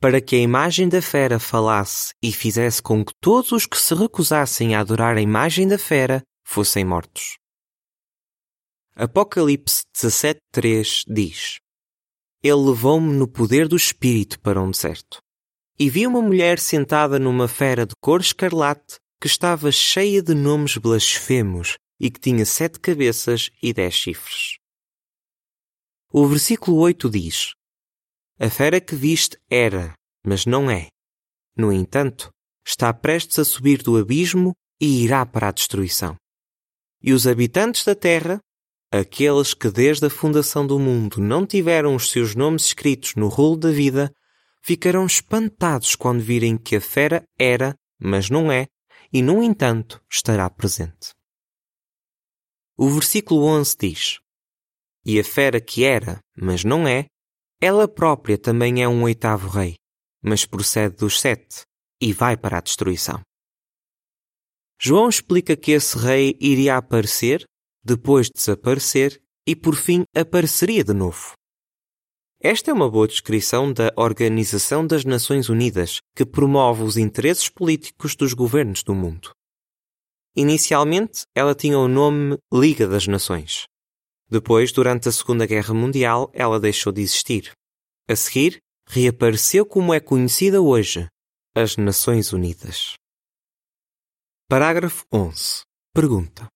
para 0.00 0.18
que 0.18 0.34
a 0.34 0.38
imagem 0.38 0.88
da 0.88 1.02
fera 1.02 1.38
falasse 1.38 2.14
e 2.22 2.32
fizesse 2.32 2.80
com 2.80 3.04
que 3.04 3.12
todos 3.20 3.52
os 3.52 3.66
que 3.66 3.76
se 3.76 3.94
recusassem 3.94 4.74
a 4.74 4.80
adorar 4.80 5.18
a 5.18 5.20
imagem 5.20 5.68
da 5.68 5.76
fera 5.76 6.22
fossem 6.42 6.86
mortos. 6.86 7.36
Apocalipse 8.96 9.82
17.3 9.94 11.04
diz 11.06 11.58
Ele 12.42 12.54
levou-me 12.54 13.12
no 13.12 13.28
poder 13.28 13.68
do 13.68 13.76
Espírito 13.76 14.40
para 14.40 14.60
um 14.60 14.70
deserto. 14.70 15.20
E 15.78 15.88
vi 15.90 16.06
uma 16.06 16.22
mulher 16.22 16.58
sentada 16.58 17.18
numa 17.18 17.46
fera 17.46 17.86
de 17.86 17.94
cor 18.00 18.20
escarlate 18.20 18.98
que 19.20 19.26
estava 19.26 19.70
cheia 19.70 20.22
de 20.22 20.34
nomes 20.34 20.78
blasfemos 20.78 21.76
e 21.98 22.10
que 22.10 22.20
tinha 22.20 22.46
sete 22.46 22.80
cabeças 22.80 23.50
e 23.62 23.72
dez 23.72 23.94
chifres. 23.94 24.56
O 26.10 26.26
versículo 26.26 26.78
8 26.78 27.08
diz: 27.08 27.52
A 28.40 28.48
fera 28.48 28.80
que 28.80 28.94
viste 28.94 29.38
era, 29.50 29.92
mas 30.24 30.46
não 30.46 30.70
é. 30.70 30.88
No 31.54 31.70
entanto, 31.70 32.30
está 32.66 32.92
prestes 32.94 33.38
a 33.38 33.44
subir 33.44 33.82
do 33.82 33.98
abismo 33.98 34.54
e 34.80 35.04
irá 35.04 35.26
para 35.26 35.48
a 35.48 35.52
destruição. 35.52 36.16
E 37.02 37.12
os 37.12 37.26
habitantes 37.26 37.84
da 37.84 37.94
terra, 37.94 38.40
aqueles 38.90 39.52
que 39.52 39.70
desde 39.70 40.06
a 40.06 40.10
fundação 40.10 40.66
do 40.66 40.78
mundo 40.78 41.20
não 41.20 41.44
tiveram 41.44 41.94
os 41.94 42.10
seus 42.10 42.34
nomes 42.34 42.64
escritos 42.64 43.14
no 43.14 43.28
rolo 43.28 43.56
da 43.56 43.70
vida, 43.70 44.10
ficarão 44.62 45.04
espantados 45.04 45.94
quando 45.94 46.22
virem 46.22 46.56
que 46.56 46.76
a 46.76 46.80
fera 46.80 47.22
era, 47.38 47.74
mas 47.98 48.30
não 48.30 48.50
é, 48.50 48.68
e 49.12 49.20
no 49.20 49.42
entanto 49.42 50.00
estará 50.10 50.48
presente. 50.48 51.10
O 52.74 52.88
versículo 52.88 53.44
11 53.44 53.76
diz: 53.78 54.18
e 55.04 55.18
a 55.18 55.24
fera 55.24 55.60
que 55.60 55.84
era, 55.84 56.20
mas 56.36 56.64
não 56.64 56.86
é, 56.86 57.06
ela 57.60 57.86
própria 57.86 58.38
também 58.38 58.82
é 58.82 58.88
um 58.88 59.02
oitavo 59.02 59.48
rei, 59.48 59.74
mas 60.22 60.46
procede 60.46 60.96
dos 60.96 61.20
sete 61.20 61.62
e 62.00 62.12
vai 62.12 62.36
para 62.36 62.58
a 62.58 62.60
destruição. 62.60 63.20
João 64.80 65.10
explica 65.10 65.54
que 65.56 65.72
esse 65.72 65.98
rei 65.98 66.36
iria 66.40 66.78
aparecer, 66.78 67.44
depois 67.84 68.30
desaparecer 68.30 69.20
e 69.46 69.54
por 69.54 69.76
fim 69.76 70.04
apareceria 70.16 70.82
de 70.82 70.94
novo. 70.94 71.32
Esta 72.42 72.70
é 72.70 72.74
uma 72.74 72.90
boa 72.90 73.06
descrição 73.06 73.70
da 73.70 73.92
Organização 73.96 74.86
das 74.86 75.04
Nações 75.04 75.50
Unidas, 75.50 75.98
que 76.16 76.24
promove 76.24 76.82
os 76.82 76.96
interesses 76.96 77.50
políticos 77.50 78.16
dos 78.16 78.32
governos 78.32 78.82
do 78.82 78.94
mundo. 78.94 79.32
Inicialmente, 80.34 81.24
ela 81.34 81.54
tinha 81.54 81.78
o 81.78 81.86
nome 81.86 82.38
Liga 82.50 82.88
das 82.88 83.06
Nações. 83.06 83.64
Depois, 84.30 84.70
durante 84.70 85.08
a 85.08 85.12
Segunda 85.12 85.44
Guerra 85.44 85.74
Mundial, 85.74 86.30
ela 86.32 86.60
deixou 86.60 86.92
de 86.92 87.00
existir. 87.02 87.50
A 88.08 88.14
seguir, 88.14 88.58
reapareceu 88.86 89.66
como 89.66 89.92
é 89.92 89.98
conhecida 89.98 90.62
hoje, 90.62 91.08
as 91.52 91.76
Nações 91.76 92.32
Unidas. 92.32 92.94
Parágrafo 94.48 95.04
11. 95.12 95.62
Pergunta: 95.92 96.46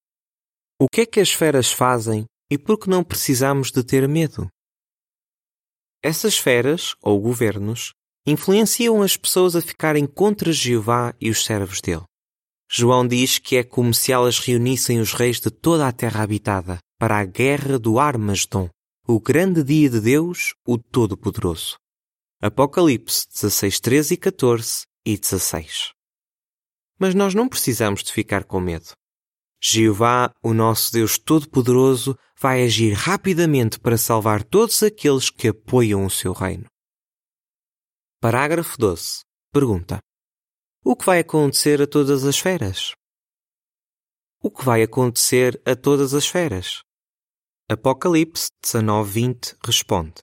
O 0.81 0.87
que 0.88 1.00
é 1.00 1.07
que 1.07 1.19
as 1.19 1.33
feras 1.33 1.73
fazem 1.73 2.26
e 2.49 2.57
por 2.57 2.78
que 2.78 2.88
não 2.88 3.02
precisamos 3.02 3.73
de 3.73 3.83
ter 3.83 4.09
medo? 4.09 4.49
Essas 6.00 6.38
feras, 6.38 6.95
ou 7.02 7.21
governos, 7.21 7.93
influenciam 8.25 9.02
as 9.02 9.16
pessoas 9.16 9.57
a 9.57 9.61
ficarem 9.61 10.07
contra 10.07 10.52
Jeová 10.52 11.12
e 11.21 11.28
os 11.28 11.45
servos 11.45 11.81
dele. 11.81 12.04
João 12.71 13.07
diz 13.07 13.40
que 13.40 13.57
é 13.57 13.64
como 13.64 13.93
se 13.93 14.12
elas 14.12 14.38
reunissem 14.38 15.00
os 15.00 15.12
reis 15.12 15.40
de 15.40 15.50
toda 15.50 15.88
a 15.88 15.93
terra 15.93 16.23
habitada 16.23 16.78
para 16.99 17.19
a 17.19 17.25
guerra 17.25 17.79
do 17.79 17.99
Armagedon, 17.99 18.69
o 19.07 19.21
grande 19.21 19.63
dia 19.63 19.91
de 19.91 20.01
Deus, 20.01 20.55
o 20.67 20.79
Todo-Poderoso. 20.79 21.77
Apocalipse 22.41 23.27
16, 23.29 23.81
13 23.81 24.15
e 24.15 24.17
14 24.17 24.87
e 25.05 25.19
16. 25.19 25.93
Mas 26.99 27.15
nós 27.15 27.35
não 27.35 27.49
precisamos 27.49 28.03
de 28.03 28.13
ficar 28.13 28.45
com 28.45 28.61
medo. 28.61 28.93
Jeová, 29.63 30.31
o 30.43 30.53
nosso 30.53 30.93
Deus 30.93 31.19
Todo-Poderoso, 31.19 32.19
vai 32.39 32.63
agir 32.65 32.93
rapidamente 32.93 33.81
para 33.81 33.97
salvar 33.97 34.45
todos 34.45 34.83
aqueles 34.83 35.31
que 35.31 35.49
apoiam 35.49 36.05
o 36.05 36.11
seu 36.11 36.33
reino. 36.33 36.67
Parágrafo 38.21 38.79
12. 38.79 39.21
Pergunta: 39.53 39.99
O 40.85 40.95
que 40.97 41.07
vai 41.07 41.21
acontecer 41.21 41.81
a 41.81 41.87
todas 41.87 42.25
as 42.25 42.39
feras? 42.39 42.95
O 44.47 44.51
que 44.51 44.63
vai 44.63 44.83
acontecer 44.83 45.59
a 45.65 45.75
todas 45.75 46.13
as 46.13 46.27
feras? 46.27 46.83
Apocalipse 47.67 48.49
19:20 48.63 49.57
responde: 49.65 50.17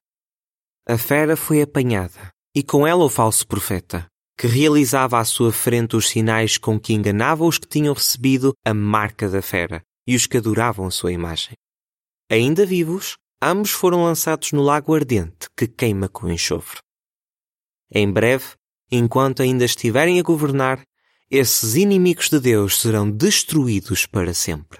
A 0.87 0.95
fera 0.95 1.35
foi 1.35 1.63
apanhada, 1.63 2.29
e 2.55 2.61
com 2.61 2.85
ela 2.85 3.03
o 3.03 3.09
falso 3.09 3.47
profeta, 3.47 4.05
que 4.37 4.45
realizava 4.45 5.17
à 5.17 5.25
sua 5.25 5.51
frente 5.51 5.95
os 5.95 6.07
sinais 6.07 6.59
com 6.59 6.79
que 6.79 6.93
enganava 6.93 7.43
os 7.43 7.57
que 7.57 7.67
tinham 7.67 7.95
recebido 7.95 8.53
a 8.63 8.75
marca 8.75 9.27
da 9.27 9.41
fera 9.41 9.81
e 10.07 10.15
os 10.15 10.27
que 10.27 10.37
adoravam 10.37 10.85
a 10.85 10.91
sua 10.91 11.11
imagem. 11.11 11.55
Ainda 12.29 12.63
vivos, 12.63 13.17
ambos 13.41 13.71
foram 13.71 14.03
lançados 14.03 14.51
no 14.51 14.61
lago 14.61 14.93
ardente 14.93 15.47
que 15.57 15.67
queima 15.67 16.07
com 16.07 16.29
enxofre. 16.29 16.77
Em 17.91 18.11
breve, 18.11 18.53
enquanto 18.91 19.41
ainda 19.41 19.65
estiverem 19.65 20.19
a 20.19 20.23
governar, 20.23 20.83
esses 21.33 21.75
inimigos 21.75 22.29
de 22.29 22.41
Deus 22.41 22.81
serão 22.81 23.09
destruídos 23.09 24.05
para 24.05 24.33
sempre. 24.33 24.79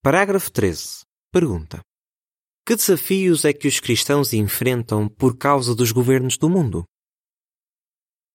Parágrafo 0.00 0.48
13. 0.52 1.00
Pergunta: 1.32 1.80
Que 2.64 2.76
desafios 2.76 3.44
é 3.44 3.52
que 3.52 3.66
os 3.66 3.80
cristãos 3.80 4.32
enfrentam 4.32 5.08
por 5.08 5.36
causa 5.36 5.74
dos 5.74 5.90
governos 5.90 6.38
do 6.38 6.48
mundo? 6.48 6.84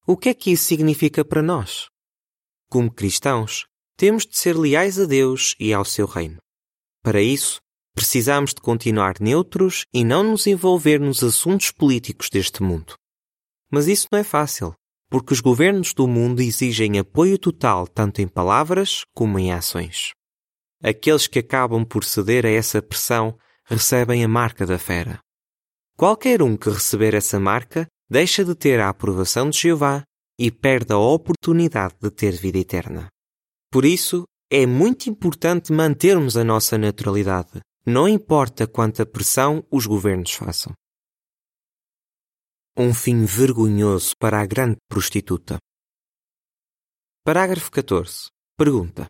O 0.05 0.17
que 0.17 0.27
é 0.27 0.33
que 0.33 0.51
isso 0.51 0.65
significa 0.65 1.24
para 1.24 1.41
nós? 1.41 1.88
Como 2.69 2.93
cristãos, 2.93 3.65
temos 3.95 4.25
de 4.25 4.38
ser 4.38 4.57
leais 4.57 5.00
a 5.00 5.05
Deus 5.05 5.55
e 5.57 5.74
ao 5.74 5.86
seu 5.86 6.05
reino. 6.05 6.38
Para 7.01 7.21
isso, 7.21 7.62
precisamos 7.95 8.53
de 8.53 8.59
continuar 8.59 9.21
neutros 9.21 9.86
e 9.93 10.03
não 10.03 10.21
nos 10.21 10.45
envolver 10.45 11.00
nos 11.00 11.24
assuntos 11.24 11.71
políticos 11.71 12.29
deste 12.29 12.62
mundo. 12.62 12.93
Mas 13.71 13.88
isso 13.88 14.07
não 14.12 14.19
é 14.19 14.24
fácil, 14.24 14.74
porque 15.10 15.34
os 15.34 15.40
governos 15.40 15.94
do 15.94 16.08
mundo 16.08 16.42
exigem 16.42 17.00
apoio 17.00 17.38
total 17.38 17.88
tanto 17.88 18.22
em 18.22 18.28
palavras 18.28 19.04
como 19.14 19.40
em 19.40 19.52
ações. 19.52 20.12
Aqueles 20.84 21.28
que 21.28 21.40
acabam 21.40 21.84
por 21.86 22.04
ceder 22.04 22.46
a 22.46 22.50
essa 22.50 22.82
pressão 22.82 23.38
recebem 23.66 24.24
a 24.24 24.28
marca 24.28 24.66
da 24.66 24.78
fera. 24.78 25.20
Qualquer 25.98 26.42
um 26.42 26.56
que 26.56 26.70
receber 26.70 27.14
essa 27.14 27.40
marca 27.40 27.88
deixa 28.10 28.46
de 28.46 28.54
ter 28.54 28.80
a 28.80 28.90
aprovação 28.90 29.50
de 29.50 29.58
Jeová 29.58 30.04
e 30.40 30.52
perde 30.52 30.94
a 30.94 30.98
oportunidade 30.98 31.96
de 32.00 32.12
ter 32.12 32.34
vida 32.34 32.60
eterna. 32.60 33.08
Por 33.72 33.84
isso, 33.84 34.24
é 34.50 34.66
muito 34.66 35.10
importante 35.10 35.74
mantermos 35.74 36.38
a 36.38 36.44
nossa 36.44 36.78
naturalidade, 36.78 37.60
não 37.86 38.08
importa 38.08 38.68
quanta 38.68 39.06
pressão 39.06 39.66
os 39.72 39.86
governos 39.86 40.34
façam. 40.34 40.74
Um 42.79 42.93
fim 42.93 43.25
vergonhoso 43.25 44.15
para 44.19 44.39
a 44.39 44.46
grande 44.46 44.77
prostituta. 44.88 45.57
Parágrafo 47.25 47.72
14. 47.72 48.27
Pergunta. 48.55 49.07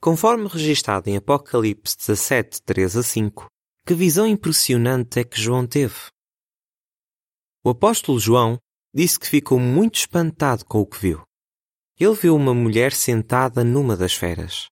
Conforme 0.00 0.48
registado 0.48 1.08
em 1.08 1.16
Apocalipse 1.16 1.96
17, 1.96 2.60
3 2.64 2.96
a 2.96 3.02
5, 3.04 3.46
que 3.86 3.94
visão 3.94 4.26
impressionante 4.26 5.20
é 5.20 5.24
que 5.24 5.40
João 5.40 5.64
teve? 5.64 5.94
O 7.64 7.70
apóstolo 7.70 8.18
João 8.18 8.58
disse 8.92 9.20
que 9.20 9.28
ficou 9.28 9.60
muito 9.60 10.00
espantado 10.00 10.64
com 10.64 10.80
o 10.80 10.86
que 10.86 10.98
viu. 10.98 11.22
Ele 12.00 12.14
viu 12.16 12.34
uma 12.34 12.52
mulher 12.52 12.92
sentada 12.92 13.62
numa 13.62 13.96
das 13.96 14.14
feras. 14.14 14.66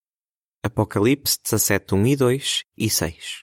Apocalipse 0.64 1.38
17, 1.44 1.94
1 1.94 2.06
e 2.08 2.16
2 2.16 2.62
e 2.76 2.90
6. 2.90 3.42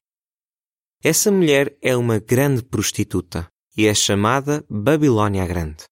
Essa 1.01 1.31
mulher 1.31 1.77
é 1.81 1.95
uma 1.95 2.19
grande 2.19 2.61
prostituta 2.61 3.49
e 3.77 3.85
é 3.85 3.93
chamada 3.93 4.65
Babilônia 4.67 5.45
Grande. 5.45 5.85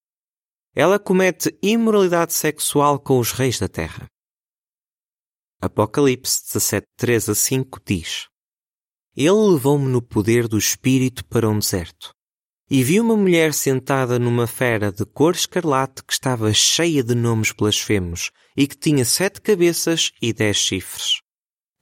Ela 0.74 0.98
comete 0.98 1.56
imoralidade 1.62 2.34
sexual 2.34 3.00
com 3.00 3.20
os 3.20 3.32
reis 3.32 3.60
da 3.60 3.70
terra. 3.70 4.08
Apocalipse 5.62 6.44
17, 6.46 6.88
3 6.98 7.30
a 7.30 7.36
5 7.36 7.80
diz: 7.86 8.28
Ele 9.16 9.52
levou-me 9.54 9.88
no 9.88 10.02
poder 10.02 10.48
do 10.48 10.58
Espírito 10.58 11.24
para 11.26 11.48
um 11.48 11.60
deserto, 11.60 12.12
e 12.70 12.84
vi 12.84 13.00
uma 13.00 13.16
mulher 13.16 13.54
sentada 13.54 14.18
numa 14.18 14.48
fera 14.48 14.92
de 14.92 15.06
cor 15.06 15.36
escarlate 15.36 16.04
que 16.04 16.12
estava 16.12 16.52
cheia 16.52 17.04
de 17.04 17.14
nomes 17.14 17.52
blasfemos 17.52 18.32
e 18.58 18.68
que 18.68 18.76
tinha 18.76 19.06
sete 19.06 19.40
cabeças 19.40 20.12
e 20.20 20.34
dez 20.34 20.58
chifres. 20.58 21.22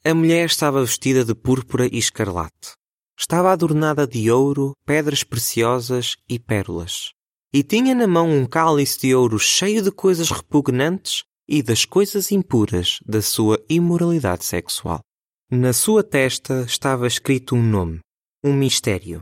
A 0.03 0.13
mulher 0.13 0.47
estava 0.47 0.83
vestida 0.83 1.23
de 1.23 1.33
púrpura 1.33 1.87
e 1.87 1.97
escarlate. 1.97 2.73
Estava 3.17 3.51
adornada 3.51 4.07
de 4.07 4.29
ouro, 4.31 4.73
pedras 4.85 5.23
preciosas 5.23 6.15
e 6.27 6.39
pérolas. 6.39 7.11
E 7.53 7.63
tinha 7.63 7.93
na 7.93 8.07
mão 8.07 8.29
um 8.29 8.45
cálice 8.45 8.99
de 8.99 9.15
ouro 9.15 9.37
cheio 9.37 9.81
de 9.81 9.91
coisas 9.91 10.31
repugnantes 10.31 11.23
e 11.47 11.61
das 11.61 11.85
coisas 11.85 12.31
impuras 12.31 12.97
da 13.05 13.21
sua 13.21 13.63
imoralidade 13.69 14.43
sexual. 14.45 15.01
Na 15.51 15.71
sua 15.71 16.03
testa 16.03 16.61
estava 16.61 17.05
escrito 17.05 17.55
um 17.55 17.61
nome, 17.61 17.99
um 18.43 18.53
mistério. 18.53 19.21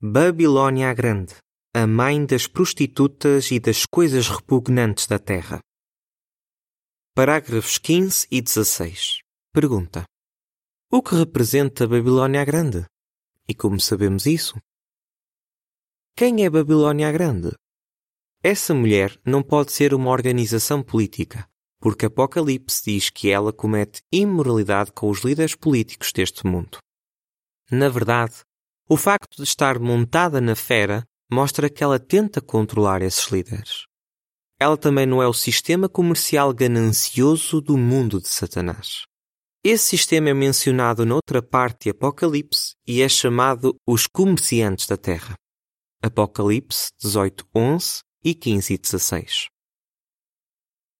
Babilônia 0.00 0.90
a 0.90 0.94
Grande, 0.94 1.36
a 1.74 1.86
mãe 1.86 2.24
das 2.24 2.46
prostitutas 2.46 3.50
e 3.50 3.60
das 3.60 3.84
coisas 3.86 4.28
repugnantes 4.28 5.06
da 5.06 5.18
terra. 5.18 5.60
Parágrafos 7.14 7.78
15 7.78 8.26
e 8.30 8.40
16. 8.40 9.18
Pergunta: 9.52 10.04
O 10.90 11.02
que 11.02 11.14
representa 11.14 11.84
a 11.84 11.86
Babilônia 11.86 12.42
a 12.42 12.44
Grande? 12.44 12.84
E 13.48 13.54
como 13.54 13.80
sabemos 13.80 14.26
isso? 14.26 14.60
Quem 16.14 16.44
é 16.44 16.50
Babilônia 16.50 17.08
a 17.08 17.12
Grande? 17.12 17.50
Essa 18.42 18.74
mulher 18.74 19.18
não 19.24 19.42
pode 19.42 19.72
ser 19.72 19.94
uma 19.94 20.10
organização 20.10 20.82
política, 20.82 21.48
porque 21.80 22.06
Apocalipse 22.06 22.82
diz 22.84 23.08
que 23.08 23.30
ela 23.30 23.52
comete 23.52 24.02
imoralidade 24.12 24.92
com 24.92 25.08
os 25.08 25.20
líderes 25.24 25.54
políticos 25.54 26.12
deste 26.12 26.46
mundo. 26.46 26.78
Na 27.70 27.88
verdade, 27.88 28.42
o 28.88 28.96
facto 28.96 29.36
de 29.36 29.44
estar 29.44 29.78
montada 29.78 30.40
na 30.40 30.54
fera 30.54 31.04
mostra 31.30 31.70
que 31.70 31.82
ela 31.82 31.98
tenta 31.98 32.40
controlar 32.40 33.00
esses 33.02 33.30
líderes. 33.30 33.86
Ela 34.60 34.76
também 34.76 35.06
não 35.06 35.22
é 35.22 35.28
o 35.28 35.32
sistema 35.32 35.88
comercial 35.88 36.52
ganancioso 36.52 37.60
do 37.60 37.78
mundo 37.78 38.20
de 38.20 38.28
Satanás. 38.28 39.04
Esse 39.70 39.88
sistema 39.88 40.30
é 40.30 40.32
mencionado 40.32 41.04
noutra 41.04 41.42
parte 41.42 41.84
de 41.84 41.90
Apocalipse 41.90 42.72
e 42.86 43.02
é 43.02 43.08
chamado 43.08 43.76
os 43.86 44.06
comerciantes 44.06 44.86
da 44.86 44.96
terra. 44.96 45.34
Apocalipse 46.02 46.88
18, 46.98 47.46
11 47.54 48.00
e 48.24 48.34
15 48.34 48.72
e 48.72 48.78
16. 48.78 49.48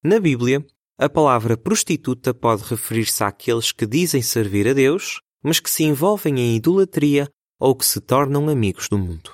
Na 0.05 0.21
Bíblia, 0.21 0.63
a 0.99 1.09
palavra 1.09 1.57
prostituta 1.57 2.35
pode 2.35 2.63
referir-se 2.65 3.25
àqueles 3.25 3.73
que 3.73 3.87
dizem 3.87 4.21
servir 4.21 4.69
a 4.69 4.75
Deus, 4.75 5.19
mas 5.43 5.61
que 5.61 5.71
se 5.71 5.85
envolvem 5.85 6.39
em 6.39 6.57
idolatria 6.57 7.27
ou 7.59 7.75
que 7.75 7.87
se 7.87 8.03
tornam 8.03 8.51
amigos 8.51 8.87
do 8.87 8.99
mundo. 8.99 9.33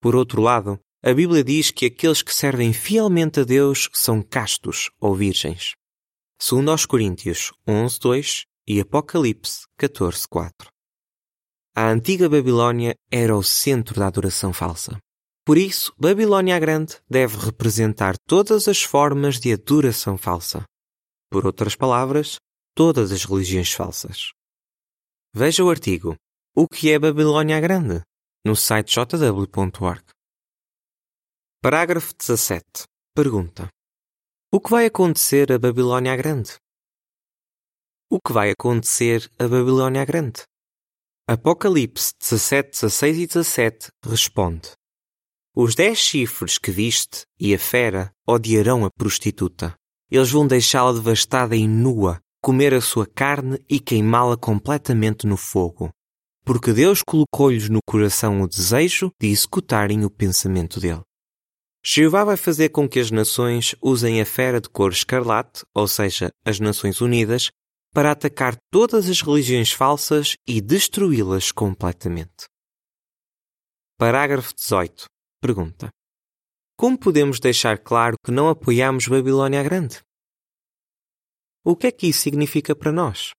Por 0.00 0.16
outro 0.16 0.40
lado, 0.40 0.80
a 1.04 1.12
Bíblia 1.12 1.44
diz 1.44 1.70
que 1.70 1.84
aqueles 1.84 2.22
que 2.22 2.34
servem 2.34 2.72
fielmente 2.72 3.38
a 3.38 3.44
Deus 3.44 3.90
são 3.92 4.22
castos 4.22 4.88
ou 4.98 5.14
virgens. 5.14 5.74
Segundo 6.38 6.70
aos 6.70 6.84
Coríntios 6.84 7.50
11:2 7.66 8.44
e 8.68 8.78
Apocalipse 8.80 9.66
14:4. 9.78 10.68
A 11.74 11.88
antiga 11.88 12.28
Babilônia 12.28 12.94
era 13.10 13.34
o 13.34 13.42
centro 13.42 13.98
da 13.98 14.06
adoração 14.06 14.52
falsa. 14.52 14.98
Por 15.46 15.56
isso, 15.56 15.94
Babilônia 15.98 16.56
a 16.56 16.58
Grande 16.58 17.00
deve 17.08 17.36
representar 17.38 18.16
todas 18.28 18.68
as 18.68 18.82
formas 18.82 19.40
de 19.40 19.52
adoração 19.52 20.18
falsa. 20.18 20.64
Por 21.30 21.46
outras 21.46 21.74
palavras, 21.74 22.36
todas 22.74 23.12
as 23.12 23.24
religiões 23.24 23.72
falsas. 23.72 24.32
Veja 25.34 25.64
o 25.64 25.70
artigo 25.70 26.16
o 26.54 26.66
que 26.66 26.90
é 26.90 26.98
Babilônia 26.98 27.60
Grande? 27.60 28.02
No 28.44 28.54
site 28.54 28.94
jw.org. 28.94 30.04
Parágrafo 31.62 32.14
17. 32.14 32.84
Pergunta: 33.14 33.68
O 34.56 34.58
que 34.58 34.70
vai 34.70 34.86
acontecer 34.86 35.52
a 35.52 35.58
Babilônia 35.58 36.16
Grande? 36.16 36.54
O 38.08 38.18
que 38.18 38.32
vai 38.32 38.52
acontecer 38.52 39.30
a 39.38 39.46
Babilônia 39.46 40.02
Grande? 40.06 40.44
Apocalipse 41.28 42.14
17, 42.18 42.70
16 42.70 43.18
e 43.18 43.26
17 43.26 43.88
responde: 44.02 44.70
Os 45.54 45.74
dez 45.74 45.98
chifres 45.98 46.56
que 46.56 46.70
viste 46.70 47.26
e 47.38 47.54
a 47.54 47.58
fera 47.58 48.10
odiarão 48.26 48.86
a 48.86 48.90
prostituta. 48.90 49.74
Eles 50.10 50.30
vão 50.30 50.46
deixá-la 50.46 50.94
devastada 50.94 51.54
e 51.54 51.68
nua, 51.68 52.18
comer 52.42 52.72
a 52.72 52.80
sua 52.80 53.06
carne 53.06 53.62
e 53.68 53.78
queimá-la 53.78 54.38
completamente 54.38 55.26
no 55.26 55.36
fogo 55.36 55.90
porque 56.46 56.72
Deus 56.72 57.02
colocou-lhes 57.02 57.68
no 57.68 57.80
coração 57.84 58.40
o 58.40 58.46
desejo 58.46 59.10
de 59.20 59.26
executarem 59.26 60.04
o 60.04 60.10
pensamento 60.10 60.78
dele. 60.78 61.02
Jeová 61.88 62.24
vai 62.24 62.36
fazer 62.36 62.70
com 62.70 62.88
que 62.88 62.98
as 62.98 63.12
nações 63.12 63.76
usem 63.80 64.20
a 64.20 64.26
fera 64.26 64.60
de 64.60 64.68
cor 64.68 64.90
escarlate, 64.90 65.64
ou 65.72 65.86
seja, 65.86 66.32
as 66.44 66.58
Nações 66.58 67.00
Unidas, 67.00 67.52
para 67.94 68.10
atacar 68.10 68.56
todas 68.72 69.08
as 69.08 69.20
religiões 69.20 69.70
falsas 69.70 70.34
e 70.48 70.60
destruí-las 70.60 71.52
completamente. 71.52 72.46
Parágrafo 73.96 74.52
18. 74.52 75.04
Pergunta: 75.40 75.88
Como 76.76 76.98
podemos 76.98 77.38
deixar 77.38 77.78
claro 77.78 78.16
que 78.24 78.32
não 78.32 78.48
apoiamos 78.48 79.06
Babilônia 79.06 79.62
Grande? 79.62 80.00
O 81.64 81.76
que 81.76 81.86
é 81.86 81.92
que 81.92 82.08
isso 82.08 82.20
significa 82.20 82.74
para 82.74 82.90
nós? 82.90 83.30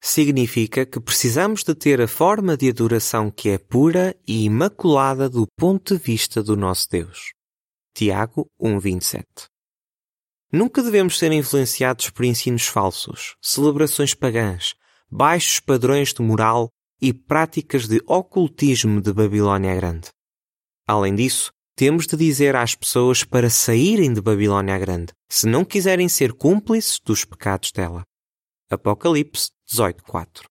significa 0.00 0.86
que 0.86 1.00
precisamos 1.00 1.64
de 1.64 1.74
ter 1.74 2.00
a 2.00 2.06
forma 2.06 2.56
de 2.56 2.70
adoração 2.70 3.32
que 3.32 3.48
é 3.48 3.58
pura 3.58 4.16
e 4.26 4.44
imaculada 4.44 5.28
do 5.28 5.44
ponto 5.58 5.96
de 5.96 6.02
vista 6.02 6.40
do 6.40 6.56
nosso 6.56 6.88
Deus. 6.88 7.32
Tiago 7.98 8.48
1:27. 8.60 9.26
Nunca 10.52 10.84
devemos 10.84 11.18
ser 11.18 11.32
influenciados 11.32 12.10
por 12.10 12.24
ensinos 12.24 12.68
falsos, 12.68 13.34
celebrações 13.42 14.14
pagãs, 14.14 14.76
baixos 15.10 15.58
padrões 15.58 16.14
de 16.14 16.22
moral 16.22 16.70
e 17.02 17.12
práticas 17.12 17.88
de 17.88 18.00
ocultismo 18.06 19.00
de 19.00 19.12
Babilônia 19.12 19.74
Grande. 19.74 20.10
Além 20.86 21.16
disso, 21.16 21.50
temos 21.74 22.06
de 22.06 22.16
dizer 22.16 22.54
às 22.54 22.72
pessoas 22.72 23.24
para 23.24 23.50
saírem 23.50 24.12
de 24.12 24.20
Babilônia 24.20 24.78
Grande, 24.78 25.12
se 25.28 25.48
não 25.48 25.64
quiserem 25.64 26.08
ser 26.08 26.32
cúmplices 26.32 27.00
dos 27.04 27.24
pecados 27.24 27.72
dela. 27.72 28.04
Apocalipse 28.70 29.50
18:4 29.68 30.46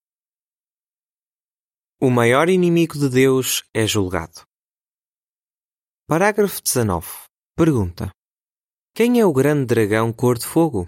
O 1.98 2.10
maior 2.10 2.50
inimigo 2.50 2.98
de 2.98 3.08
Deus 3.08 3.64
é 3.72 3.86
julgado. 3.86 4.46
Parágrafo 6.06 6.62
19. 6.62 7.27
Pergunta: 7.58 8.12
Quem 8.94 9.18
é 9.18 9.26
o 9.26 9.32
grande 9.32 9.66
dragão 9.66 10.12
cor 10.12 10.38
de 10.38 10.46
fogo? 10.46 10.86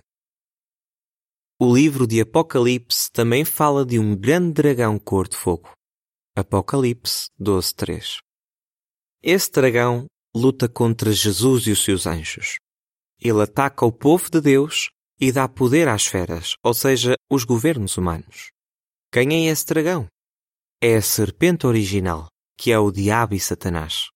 O 1.61 1.75
livro 1.75 2.07
de 2.07 2.21
Apocalipse 2.21 3.11
também 3.11 3.45
fala 3.45 3.85
de 3.85 3.99
um 3.99 4.15
grande 4.15 4.53
dragão 4.53 4.97
cor 4.97 5.27
de 5.27 5.37
fogo. 5.37 5.73
Apocalipse 6.37 7.29
12:3. 7.41 8.21
Esse 9.21 9.51
dragão 9.51 10.07
luta 10.33 10.69
contra 10.69 11.11
Jesus 11.11 11.67
e 11.67 11.73
os 11.73 11.83
seus 11.83 12.07
anjos. 12.07 12.55
Ele 13.21 13.43
ataca 13.43 13.85
o 13.85 13.91
povo 13.91 14.31
de 14.31 14.41
Deus 14.41 14.91
e 15.21 15.33
dá 15.33 15.49
poder 15.49 15.89
às 15.89 16.07
feras, 16.07 16.55
ou 16.63 16.73
seja, 16.73 17.17
os 17.29 17.43
governos 17.43 17.97
humanos. 17.97 18.53
Quem 19.13 19.33
é 19.35 19.51
esse 19.51 19.67
dragão? 19.67 20.07
É 20.81 20.95
a 20.95 21.03
serpente 21.03 21.67
original, 21.67 22.29
que 22.57 22.71
é 22.71 22.79
o 22.79 22.93
diabo 22.93 23.35
e 23.35 23.41
Satanás. 23.41 24.09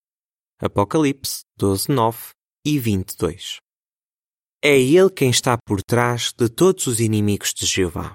Apocalipse 0.61 1.43
12:9 1.59 2.33
e 2.65 2.79
22. 2.79 3.59
É 4.63 4.81
ele 4.81 5.11
quem 5.11 5.29
está 5.29 5.59
por 5.67 5.83
trás 5.83 6.33
de 6.33 6.49
todos 6.49 6.87
os 6.87 6.99
inimigos 6.99 7.53
de 7.53 7.67
Jeová. 7.67 8.15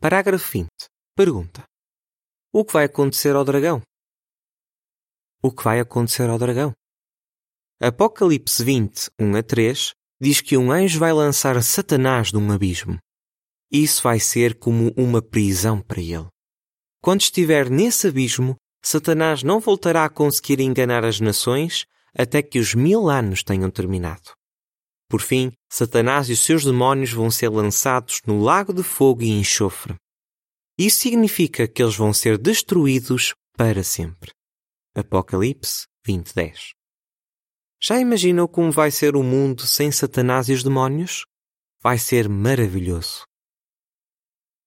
Parágrafo 0.00 0.50
20. 0.50 0.68
Pergunta: 1.14 1.62
O 2.52 2.64
que 2.64 2.72
vai 2.72 2.86
acontecer 2.86 3.36
ao 3.36 3.44
dragão? 3.44 3.80
O 5.40 5.52
que 5.52 5.62
vai 5.62 5.78
acontecer 5.78 6.28
ao 6.28 6.38
dragão? 6.38 6.72
Apocalipse 7.80 8.64
20, 8.64 9.10
1 9.20 9.36
a 9.36 9.42
3 9.42 9.92
diz 10.20 10.40
que 10.40 10.56
um 10.56 10.72
anjo 10.72 10.98
vai 10.98 11.12
lançar 11.12 11.62
Satanás 11.62 12.32
num 12.32 12.50
abismo. 12.50 12.98
Isso 13.70 14.02
vai 14.02 14.18
ser 14.18 14.58
como 14.58 14.92
uma 14.96 15.22
prisão 15.22 15.80
para 15.80 16.00
ele. 16.00 16.26
Quando 17.00 17.20
estiver 17.20 17.70
nesse 17.70 18.08
abismo, 18.08 18.56
Satanás 18.82 19.44
não 19.44 19.60
voltará 19.60 20.04
a 20.04 20.10
conseguir 20.10 20.60
enganar 20.60 21.04
as 21.04 21.20
nações 21.20 21.86
até 22.16 22.42
que 22.42 22.58
os 22.58 22.74
mil 22.74 23.08
anos 23.08 23.42
tenham 23.42 23.70
terminado. 23.70 24.32
Por 25.08 25.20
fim, 25.20 25.52
Satanás 25.68 26.28
e 26.28 26.32
os 26.32 26.40
seus 26.40 26.64
demónios 26.64 27.12
vão 27.12 27.30
ser 27.30 27.48
lançados 27.48 28.20
no 28.26 28.42
lago 28.42 28.72
de 28.72 28.82
fogo 28.82 29.22
e 29.22 29.30
enxofre. 29.30 29.96
Isso 30.78 31.00
significa 31.00 31.66
que 31.66 31.82
eles 31.82 31.96
vão 31.96 32.12
ser 32.12 32.38
destruídos 32.38 33.34
para 33.56 33.82
sempre. 33.82 34.32
Apocalipse 34.94 35.86
20:10. 36.06 36.70
Já 37.82 37.98
imaginou 37.98 38.46
como 38.46 38.70
vai 38.70 38.90
ser 38.90 39.16
o 39.16 39.22
mundo 39.22 39.66
sem 39.66 39.90
Satanás 39.90 40.48
e 40.48 40.52
os 40.52 40.62
demónios? 40.62 41.24
Vai 41.82 41.98
ser 41.98 42.28
maravilhoso. 42.28 43.24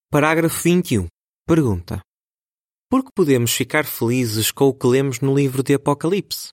Parágrafo 0.09 0.61
21. 0.61 1.07
Pergunta: 1.47 2.01
Por 2.89 3.03
que 3.03 3.11
podemos 3.15 3.51
ficar 3.51 3.85
felizes 3.85 4.51
com 4.51 4.65
o 4.65 4.73
que 4.73 4.87
lemos 4.87 5.19
no 5.19 5.33
livro 5.33 5.63
de 5.63 5.73
Apocalipse? 5.73 6.49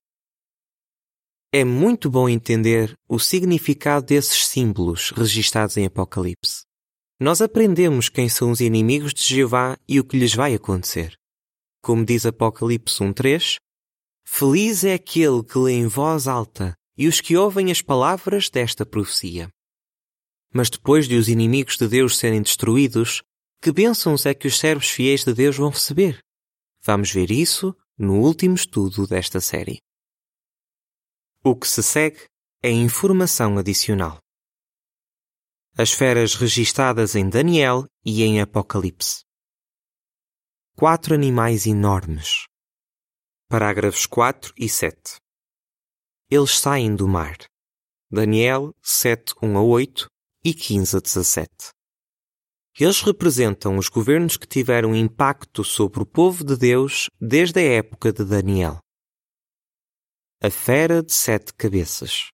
É 1.52 1.64
muito 1.64 2.08
bom 2.08 2.28
entender 2.28 2.96
o 3.08 3.18
significado 3.18 4.06
desses 4.06 4.46
símbolos 4.46 5.10
registados 5.10 5.76
em 5.76 5.84
Apocalipse. 5.84 6.62
Nós 7.18 7.42
aprendemos 7.42 8.08
quem 8.08 8.28
são 8.28 8.52
os 8.52 8.60
inimigos 8.60 9.12
de 9.12 9.24
Jeová 9.24 9.76
e 9.88 9.98
o 9.98 10.04
que 10.04 10.16
lhes 10.16 10.32
vai 10.32 10.54
acontecer. 10.54 11.16
Como 11.82 12.04
diz 12.04 12.24
Apocalipse 12.24 13.02
1.3, 13.02 13.56
Feliz 14.24 14.84
é 14.84 14.94
aquele 14.94 15.42
que 15.42 15.58
lê 15.58 15.72
em 15.72 15.88
voz 15.88 16.28
alta 16.28 16.72
e 16.96 17.08
os 17.08 17.20
que 17.20 17.36
ouvem 17.36 17.72
as 17.72 17.82
palavras 17.82 18.48
desta 18.48 18.86
profecia. 18.86 19.50
Mas 20.54 20.70
depois 20.70 21.08
de 21.08 21.16
os 21.16 21.28
inimigos 21.28 21.76
de 21.76 21.88
Deus 21.88 22.16
serem 22.16 22.42
destruídos, 22.42 23.24
que 23.60 23.72
bênçãos 23.72 24.24
é 24.24 24.34
que 24.34 24.46
os 24.46 24.56
servos 24.56 24.88
fiéis 24.88 25.24
de 25.24 25.34
Deus 25.34 25.56
vão 25.56 25.70
receber? 25.70 26.20
Vamos 26.84 27.10
ver 27.10 27.32
isso 27.32 27.74
no 27.98 28.20
último 28.20 28.54
estudo 28.54 29.04
desta 29.04 29.40
série. 29.40 29.80
O 31.42 31.57
que 31.57 31.66
se 31.66 31.83
segue 31.83 32.29
é 32.62 32.70
informação 32.70 33.57
adicional. 33.57 34.18
As 35.74 35.90
feras 35.90 36.35
registadas 36.35 37.14
em 37.14 37.31
Daniel 37.31 37.87
e 38.05 38.22
em 38.24 38.42
Apocalipse. 38.42 39.22
Quatro 40.76 41.14
animais 41.14 41.64
enormes. 41.64 42.44
Parágrafos 43.48 44.05
4 44.05 44.53
e 44.55 44.68
7. 44.68 45.16
Eles 46.31 46.59
saem 46.59 46.94
do 46.94 47.09
mar. 47.09 47.38
Daniel 48.11 48.74
7, 48.83 49.33
1 49.42 49.57
a 49.57 49.62
8 49.62 50.11
e 50.44 50.53
15 50.53 50.98
a 50.98 51.00
17. 51.00 51.50
Eles 52.79 53.00
representam 53.00 53.79
os 53.79 53.88
governos 53.88 54.37
que 54.37 54.46
tiveram 54.46 54.94
impacto 54.94 55.64
sobre 55.64 56.03
o 56.03 56.07
povo 56.07 56.44
de 56.44 56.55
Deus 56.55 57.09
desde 57.18 57.61
a 57.61 57.76
época 57.79 58.12
de 58.12 58.26
Daniel. 58.26 58.79
A 60.42 60.48
Fera 60.48 61.03
de 61.03 61.12
Sete 61.12 61.53
Cabeças. 61.53 62.31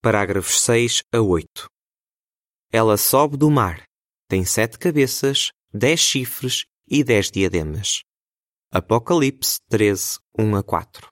Parágrafos 0.00 0.60
6 0.60 1.02
a 1.12 1.20
8. 1.20 1.68
Ela 2.72 2.96
sobe 2.96 3.36
do 3.36 3.50
mar, 3.50 3.82
tem 4.28 4.44
sete 4.44 4.78
cabeças, 4.78 5.50
dez 5.74 5.98
chifres 5.98 6.66
e 6.86 7.02
dez 7.02 7.28
diademas. 7.28 8.04
Apocalipse 8.70 9.58
13, 9.68 10.20
1 10.38 10.54
a 10.54 10.62
4. 10.62 11.08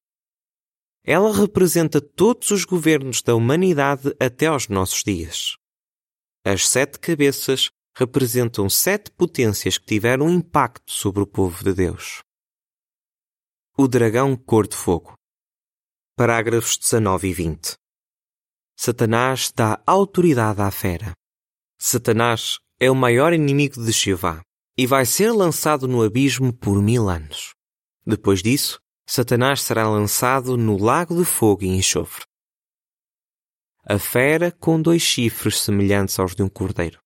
Ela 1.03 1.35
representa 1.35 2.01
todos 2.01 2.53
os 2.53 2.65
governos 2.65 3.21
da 3.21 3.35
humanidade 3.35 4.15
até 4.21 4.47
aos 4.47 4.69
nossos 4.69 5.03
dias. 5.03 5.57
As 6.45 6.69
sete 6.69 7.01
cabeças 7.01 7.71
representam 7.97 8.71
sete 8.71 9.11
potências 9.11 9.77
que 9.77 9.87
tiveram 9.87 10.31
impacto 10.31 10.93
sobre 10.93 11.25
o 11.25 11.27
povo 11.27 11.65
de 11.65 11.75
Deus. 11.75 12.23
O 13.77 13.89
dragão 13.89 14.37
cor 14.37 14.69
de 14.69 14.77
fogo 14.77 15.18
parágrafos 16.19 16.77
19 16.77 17.29
e 17.29 17.33
20. 17.33 17.75
Satanás 18.77 19.53
dá 19.55 19.81
autoridade 19.87 20.61
à 20.61 20.69
fera. 20.69 21.13
Satanás 21.79 22.59
é 22.81 22.91
o 22.91 22.95
maior 22.97 23.33
inimigo 23.33 23.81
de 23.81 23.93
Jeová 23.93 24.43
e 24.77 24.85
vai 24.85 25.07
ser 25.07 25.31
lançado 25.31 25.87
no 25.87 26.03
abismo 26.03 26.53
por 26.53 26.83
mil 26.83 27.09
anos. 27.09 27.53
Depois 28.05 28.43
disso, 28.43 28.81
Satanás 29.09 29.63
será 29.63 29.89
lançado 29.89 30.57
no 30.57 30.77
lago 30.77 31.17
de 31.17 31.25
fogo 31.25 31.63
e 31.63 31.69
enxofre. 31.69 32.25
A 33.85 33.97
fera 33.97 34.51
com 34.51 34.83
dois 34.83 35.03
chifres 35.03 35.61
semelhantes 35.61 36.19
aos 36.19 36.35
de 36.35 36.43
um 36.43 36.49
cordeiro. 36.49 36.99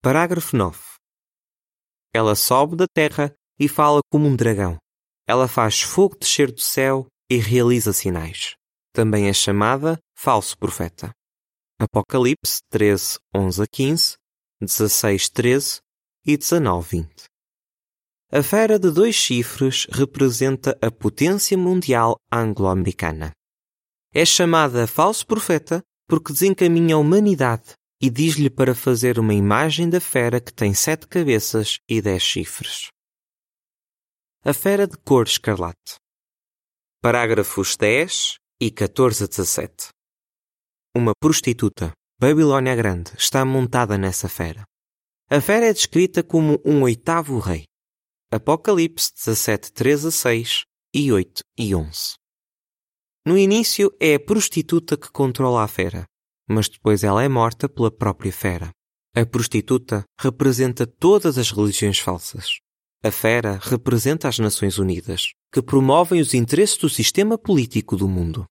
Parágrafo 0.00 0.56
9. 0.56 0.78
Ela 2.12 2.36
sobe 2.36 2.76
da 2.76 2.86
terra 2.86 3.34
e 3.58 3.66
fala 3.66 3.98
como 4.08 4.28
um 4.28 4.36
dragão. 4.36 4.78
Ela 5.26 5.48
faz 5.48 5.80
fogo 5.80 6.16
descer 6.16 6.52
do 6.52 6.60
céu 6.60 7.08
e 7.34 7.38
realiza 7.38 7.92
sinais. 7.92 8.54
Também 8.92 9.28
é 9.28 9.32
chamada 9.32 9.98
falso 10.16 10.56
profeta. 10.56 11.10
Apocalipse 11.80 12.60
13, 12.70 13.18
11 13.34 13.62
a 13.62 13.66
15, 13.66 14.16
16, 14.60 15.30
13 15.30 15.80
e 16.24 16.36
19, 16.36 16.88
20. 16.98 17.24
A 18.30 18.42
fera 18.42 18.78
de 18.78 18.90
dois 18.90 19.16
chifres 19.16 19.86
representa 19.90 20.78
a 20.80 20.90
potência 20.92 21.58
mundial 21.58 22.16
anglo-americana. 22.32 23.32
É 24.12 24.24
chamada 24.24 24.86
falso 24.86 25.26
profeta 25.26 25.82
porque 26.06 26.32
desencaminha 26.32 26.94
a 26.94 26.98
humanidade 26.98 27.72
e 28.00 28.08
diz-lhe 28.08 28.48
para 28.48 28.76
fazer 28.76 29.18
uma 29.18 29.34
imagem 29.34 29.90
da 29.90 30.00
fera 30.00 30.40
que 30.40 30.52
tem 30.52 30.72
sete 30.72 31.08
cabeças 31.08 31.78
e 31.88 32.00
dez 32.00 32.22
chifres. 32.22 32.90
A 34.44 34.52
fera 34.52 34.86
de 34.86 34.96
cor 34.98 35.26
escarlate. 35.26 35.96
Parágrafos 37.04 37.76
10 37.76 38.36
e 38.58 38.70
14 38.70 39.24
a 39.24 39.26
17. 39.26 39.88
Uma 40.96 41.12
prostituta, 41.20 41.92
Babilônia 42.18 42.74
Grande, 42.74 43.12
está 43.18 43.44
montada 43.44 43.98
nessa 43.98 44.26
fera. 44.26 44.64
A 45.28 45.38
fera 45.38 45.66
é 45.66 45.72
descrita 45.74 46.22
como 46.22 46.58
um 46.64 46.80
oitavo 46.80 47.38
rei. 47.40 47.64
Apocalipse 48.32 49.12
17, 49.16 49.70
3 49.74 50.06
a 50.06 50.10
6 50.10 50.64
e 50.94 51.12
8 51.12 51.42
e 51.58 51.74
11. 51.74 52.14
No 53.26 53.36
início 53.36 53.94
é 54.00 54.14
a 54.14 54.20
prostituta 54.20 54.96
que 54.96 55.12
controla 55.12 55.62
a 55.62 55.68
fera, 55.68 56.06
mas 56.48 56.70
depois 56.70 57.04
ela 57.04 57.22
é 57.22 57.28
morta 57.28 57.68
pela 57.68 57.90
própria 57.90 58.32
fera. 58.32 58.70
A 59.14 59.26
prostituta 59.26 60.04
representa 60.18 60.86
todas 60.86 61.36
as 61.36 61.50
religiões 61.50 61.98
falsas. 61.98 62.60
A 63.02 63.10
fera 63.10 63.58
representa 63.60 64.26
as 64.26 64.38
Nações 64.38 64.78
Unidas, 64.78 65.34
que 65.54 65.62
promovem 65.62 66.20
os 66.20 66.34
interesses 66.34 66.76
do 66.76 66.88
sistema 66.88 67.38
político 67.38 67.96
do 67.96 68.08
mundo. 68.08 68.44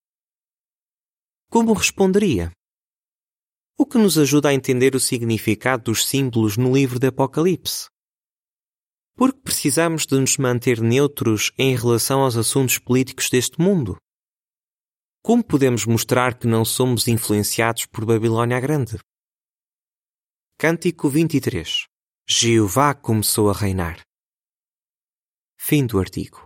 Como 1.49 1.73
responderia? 1.73 2.49
O 3.77 3.85
que 3.85 3.97
nos 3.97 4.17
ajuda 4.17 4.47
a 4.47 4.53
entender 4.53 4.95
o 4.95 5.01
significado 5.01 5.91
dos 5.91 6.07
símbolos 6.07 6.55
no 6.55 6.73
livro 6.73 6.97
de 6.99 7.07
Apocalipse? 7.07 7.87
Porque 9.17 9.37
precisamos 9.41 10.05
de 10.05 10.17
nos 10.17 10.37
manter 10.37 10.79
neutros 10.79 11.51
em 11.57 11.75
relação 11.75 12.21
aos 12.21 12.37
assuntos 12.37 12.79
políticos 12.79 13.29
deste 13.29 13.59
mundo? 13.59 13.97
Como 15.21 15.43
podemos 15.43 15.85
mostrar 15.85 16.39
que 16.39 16.47
não 16.47 16.63
somos 16.63 17.09
influenciados 17.09 17.85
por 17.85 18.05
Babilônia 18.05 18.61
Grande? 18.61 18.97
Cântico 20.57 21.09
23 21.09 21.83
Jeová 22.25 22.95
começou 22.95 23.49
a 23.49 23.53
reinar. 23.53 23.99
Fim 25.59 25.85
do 25.85 25.99
artigo. 25.99 26.45